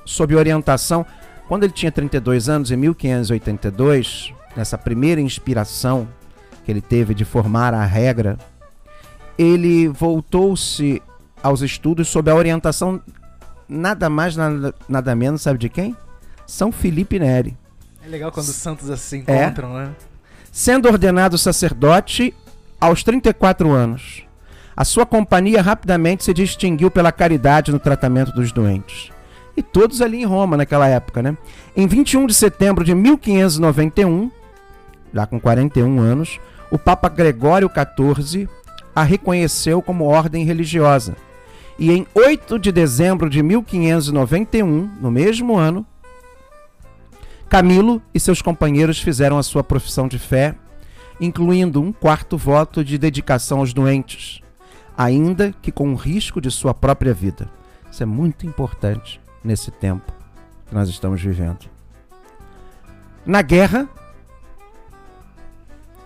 sob 0.06 0.36
orientação, 0.36 1.06
quando 1.48 1.66
ele 1.66 1.74
tinha 1.74 1.92
32 1.92 2.50
anos, 2.50 2.72
em 2.72 2.78
1582, 2.78 4.34
nessa 4.56 4.78
primeira 4.78 5.20
inspiração 5.20 6.08
que 6.66 6.72
ele 6.72 6.82
teve 6.82 7.14
de 7.14 7.26
formar 7.26 7.74
a 7.74 7.84
regra, 7.84 8.38
ele 9.38 9.88
voltou-se 9.88 11.02
aos 11.42 11.62
estudos 11.62 12.08
sob 12.08 12.30
a 12.30 12.36
orientação 12.36 13.02
nada 13.68 14.10
mais, 14.10 14.36
nada, 14.36 14.74
nada 14.88 15.16
menos, 15.16 15.42
sabe 15.42 15.60
de 15.60 15.70
quem? 15.70 15.96
São 16.46 16.72
Felipe 16.72 17.20
Neri. 17.20 17.56
É 18.04 18.08
legal 18.08 18.32
quando 18.32 18.48
os 18.48 18.56
santos 18.56 18.90
assim 18.90 19.20
encontram, 19.20 19.80
é. 19.80 19.86
né? 19.86 19.96
Sendo 20.52 20.88
ordenado 20.88 21.38
sacerdote 21.38 22.34
aos 22.82 23.04
34 23.04 23.72
anos, 23.72 24.24
a 24.80 24.86
sua 24.86 25.06
companhia 25.06 25.62
rapidamente 25.62 26.24
se 26.24 26.34
distinguiu 26.34 26.90
pela 26.90 27.12
caridade 27.12 27.70
no 27.70 27.80
tratamento 27.80 28.32
dos 28.32 28.54
doentes. 28.54 29.12
E 29.58 29.62
todos 29.62 30.02
ali 30.02 30.22
em 30.22 30.26
Roma 30.26 30.56
naquela 30.56 30.88
época, 30.88 31.22
né? 31.22 31.38
Em 31.76 31.86
21 31.86 32.26
de 32.26 32.34
setembro 32.34 32.86
de 32.86 32.96
1591, 32.96 34.32
já 35.14 35.26
com 35.26 35.38
41 35.38 36.00
anos, 36.00 36.40
o 36.72 36.80
Papa 36.80 37.10
Gregório 37.10 37.70
XIV 37.70 38.48
a 38.96 39.04
reconheceu 39.04 39.82
como 39.82 40.06
ordem 40.06 40.46
religiosa. 40.46 41.18
E 41.78 41.92
em 41.92 42.08
8 42.16 42.58
de 42.58 42.72
dezembro 42.72 43.30
de 43.30 43.44
1591, 43.44 44.92
no 45.02 45.12
mesmo 45.12 45.58
ano, 45.58 45.86
Camilo 47.50 48.02
e 48.14 48.20
seus 48.20 48.42
companheiros 48.42 49.02
fizeram 49.02 49.38
a 49.38 49.44
sua 49.44 49.62
profissão 49.62 50.08
de 50.08 50.18
fé, 50.18 50.56
incluindo 51.20 51.82
um 51.82 51.92
quarto 51.92 52.38
voto 52.38 52.82
de 52.82 52.98
dedicação 52.98 53.60
aos 53.60 53.74
doentes, 53.74 54.42
ainda 55.00 55.56
que 55.62 55.72
com 55.72 55.94
o 55.94 55.96
risco 55.96 56.42
de 56.42 56.52
sua 56.52 56.74
própria 56.74 57.14
vida. 57.14 57.50
Isso 57.90 58.04
é 58.04 58.06
muito 58.06 58.46
importante 58.46 59.22
nesse 59.42 59.72
tempo 59.72 60.12
que 60.68 60.76
nós 60.76 60.90
estamos 60.90 61.22
vivendo. 61.22 61.70
Na 63.26 63.42
guerra, 63.42 63.88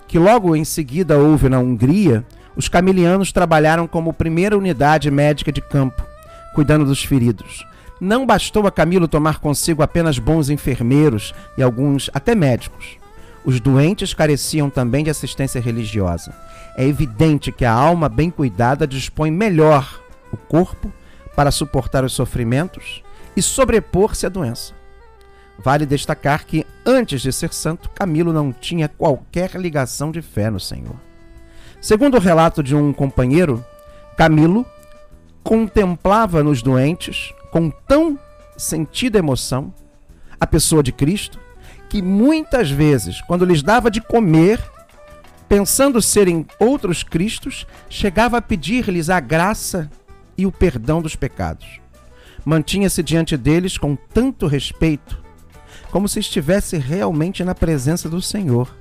que 0.07 0.19
logo 0.19 0.55
em 0.55 0.63
seguida 0.63 1.17
houve 1.17 1.49
na 1.49 1.57
Hungria, 1.57 2.23
os 2.55 2.69
camilianos 2.69 3.31
trabalharam 3.31 3.87
como 3.87 4.13
primeira 4.13 4.55
unidade 4.55 5.09
médica 5.09 5.51
de 5.51 5.59
campo, 5.59 6.05
cuidando 6.53 6.85
dos 6.85 7.03
feridos. 7.03 7.65
Não 7.99 8.27
bastou 8.27 8.67
a 8.67 8.71
Camilo 8.71 9.07
tomar 9.07 9.39
consigo 9.39 9.81
apenas 9.81 10.19
bons 10.19 10.51
enfermeiros 10.51 11.33
e 11.57 11.63
alguns 11.63 12.11
até 12.13 12.35
médicos. 12.35 13.02
Os 13.45 13.59
doentes 13.59 14.13
careciam 14.13 14.69
também 14.69 15.03
de 15.03 15.09
assistência 15.09 15.59
religiosa. 15.59 16.33
É 16.77 16.85
evidente 16.85 17.51
que 17.51 17.65
a 17.65 17.73
alma 17.73 18.07
bem 18.07 18.29
cuidada 18.29 18.87
dispõe 18.87 19.29
melhor 19.29 20.01
o 20.31 20.37
corpo 20.37 20.91
para 21.35 21.51
suportar 21.51 22.03
os 22.03 22.13
sofrimentos 22.13 23.03
e 23.35 23.41
sobrepor-se 23.41 24.25
à 24.25 24.29
doença. 24.29 24.73
Vale 25.59 25.85
destacar 25.85 26.45
que, 26.45 26.65
antes 26.85 27.21
de 27.21 27.31
ser 27.31 27.53
santo, 27.53 27.89
Camilo 27.89 28.33
não 28.33 28.51
tinha 28.51 28.87
qualquer 28.87 29.51
ligação 29.55 30.11
de 30.11 30.21
fé 30.21 30.49
no 30.49 30.59
Senhor. 30.59 30.95
Segundo 31.81 32.15
o 32.15 32.19
relato 32.19 32.63
de 32.63 32.75
um 32.75 32.93
companheiro, 32.93 33.63
Camilo 34.17 34.65
contemplava 35.43 36.41
nos 36.41 36.61
doentes 36.61 37.33
com 37.51 37.69
tão 37.69 38.17
sentida 38.57 39.19
emoção 39.19 39.73
a 40.39 40.47
pessoa 40.47 40.81
de 40.81 40.91
Cristo 40.91 41.39
que 41.93 42.01
muitas 42.01 42.71
vezes, 42.71 43.21
quando 43.21 43.45
lhes 43.45 43.61
dava 43.61 43.91
de 43.91 44.01
comer, 44.01 44.59
pensando 45.47 46.01
serem 46.01 46.43
outros 46.59 47.03
Cristos, 47.03 47.67
chegava 47.87 48.37
a 48.37 48.41
pedir-lhes 48.41 49.11
a 49.11 49.19
graça 49.19 49.87
e 50.35 50.43
o 50.47 50.51
perdão 50.51 51.03
dos 51.03 51.15
pecados. 51.15 51.79
Mantinha-se 52.43 53.03
diante 53.03 53.37
deles 53.37 53.77
com 53.77 53.95
tanto 53.95 54.47
respeito, 54.47 55.23
como 55.91 56.09
se 56.09 56.19
estivesse 56.19 56.77
realmente 56.77 57.43
na 57.43 57.53
presença 57.53 58.09
do 58.09 58.23
Senhor. 58.23 58.75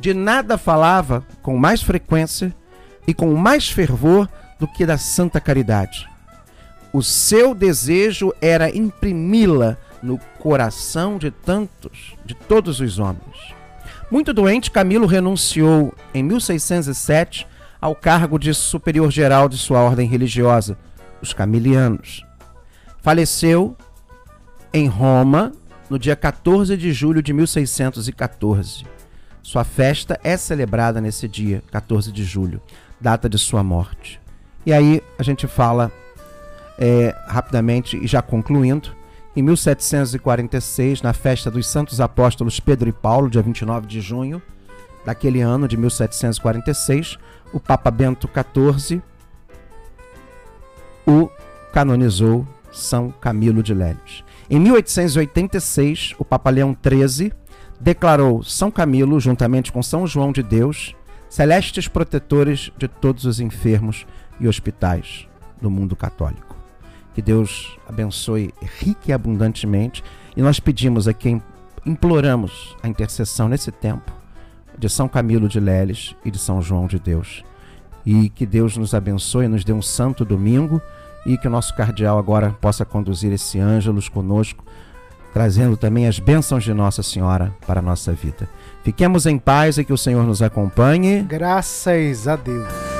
De 0.00 0.14
nada 0.14 0.56
falava 0.56 1.22
com 1.42 1.58
mais 1.58 1.82
frequência 1.82 2.56
e 3.06 3.12
com 3.12 3.34
mais 3.34 3.68
fervor 3.68 4.26
do 4.58 4.66
que 4.66 4.86
da 4.86 4.96
santa 4.96 5.42
caridade. 5.42 6.08
O 6.90 7.02
seu 7.02 7.54
desejo 7.54 8.32
era 8.40 8.74
imprimi-la 8.74 9.76
no 10.02 10.18
coração 10.38 11.18
de 11.18 11.30
tantos, 11.30 12.14
de 12.24 12.34
todos 12.34 12.80
os 12.80 12.98
homens. 12.98 13.54
Muito 14.10 14.32
doente, 14.32 14.70
Camilo 14.70 15.06
renunciou 15.06 15.94
em 16.12 16.22
1607 16.22 17.46
ao 17.80 17.94
cargo 17.94 18.38
de 18.38 18.52
superior 18.52 19.10
geral 19.10 19.48
de 19.48 19.56
sua 19.56 19.80
ordem 19.80 20.08
religiosa, 20.08 20.76
os 21.22 21.32
Camilianos. 21.32 22.24
Faleceu 23.00 23.76
em 24.72 24.86
Roma 24.86 25.52
no 25.88 25.98
dia 25.98 26.14
14 26.14 26.76
de 26.76 26.92
julho 26.92 27.22
de 27.22 27.32
1614. 27.32 28.84
Sua 29.42 29.64
festa 29.64 30.20
é 30.22 30.36
celebrada 30.36 31.00
nesse 31.00 31.26
dia, 31.26 31.62
14 31.70 32.12
de 32.12 32.24
julho, 32.24 32.60
data 33.00 33.28
de 33.28 33.38
sua 33.38 33.62
morte. 33.62 34.20
E 34.64 34.72
aí 34.72 35.02
a 35.18 35.22
gente 35.22 35.46
fala 35.46 35.90
é, 36.78 37.14
rapidamente 37.26 37.96
e 37.96 38.06
já 38.06 38.20
concluindo, 38.20 38.94
em 39.36 39.42
1746, 39.42 41.02
na 41.02 41.12
festa 41.12 41.50
dos 41.50 41.68
Santos 41.68 42.00
Apóstolos 42.00 42.58
Pedro 42.58 42.88
e 42.88 42.92
Paulo, 42.92 43.30
dia 43.30 43.42
29 43.42 43.86
de 43.86 44.00
junho 44.00 44.42
daquele 45.04 45.40
ano 45.40 45.66
de 45.66 45.76
1746, 45.76 47.16
o 47.52 47.60
Papa 47.60 47.90
Bento 47.90 48.28
XIV 48.28 49.02
o 51.06 51.28
canonizou 51.72 52.46
São 52.70 53.10
Camilo 53.10 53.62
de 53.62 53.72
Lélios. 53.72 54.24
Em 54.48 54.58
1886, 54.58 56.14
o 56.18 56.24
Papa 56.24 56.50
Leão 56.50 56.76
XIII 56.76 57.32
declarou 57.80 58.42
São 58.42 58.70
Camilo, 58.70 59.18
juntamente 59.18 59.72
com 59.72 59.82
São 59.82 60.06
João 60.06 60.32
de 60.32 60.42
Deus, 60.42 60.94
celestes 61.28 61.88
protetores 61.88 62.70
de 62.76 62.88
todos 62.88 63.24
os 63.24 63.40
enfermos 63.40 64.06
e 64.38 64.48
hospitais 64.48 65.28
do 65.60 65.70
mundo 65.70 65.94
católico. 65.94 66.49
Que 67.14 67.22
Deus 67.22 67.76
abençoe 67.88 68.54
rica 68.78 69.10
e 69.10 69.12
abundantemente. 69.12 70.02
E 70.36 70.42
nós 70.42 70.60
pedimos 70.60 71.08
a 71.08 71.12
quem 71.12 71.42
imploramos 71.84 72.76
a 72.82 72.88
intercessão 72.88 73.48
nesse 73.48 73.72
tempo 73.72 74.12
de 74.78 74.88
São 74.88 75.08
Camilo 75.08 75.48
de 75.48 75.60
Leles 75.60 76.14
e 76.24 76.30
de 76.30 76.38
São 76.38 76.62
João 76.62 76.86
de 76.86 76.98
Deus. 76.98 77.44
E 78.04 78.30
que 78.30 78.46
Deus 78.46 78.76
nos 78.76 78.94
abençoe, 78.94 79.48
nos 79.48 79.64
dê 79.64 79.72
um 79.72 79.82
santo 79.82 80.24
domingo 80.24 80.80
e 81.26 81.36
que 81.36 81.46
o 81.46 81.50
nosso 81.50 81.74
cardeal 81.74 82.18
agora 82.18 82.56
possa 82.60 82.84
conduzir 82.84 83.32
esse 83.32 83.58
ângelos 83.58 84.08
conosco, 84.08 84.64
trazendo 85.34 85.76
também 85.76 86.06
as 86.06 86.18
bênçãos 86.18 86.64
de 86.64 86.72
Nossa 86.72 87.02
Senhora 87.02 87.54
para 87.66 87.80
a 87.80 87.82
nossa 87.82 88.12
vida. 88.12 88.48
Fiquemos 88.82 89.26
em 89.26 89.38
paz 89.38 89.76
e 89.76 89.84
que 89.84 89.92
o 89.92 89.98
Senhor 89.98 90.24
nos 90.24 90.40
acompanhe. 90.40 91.22
Graças 91.22 92.26
a 92.26 92.36
Deus. 92.36 92.99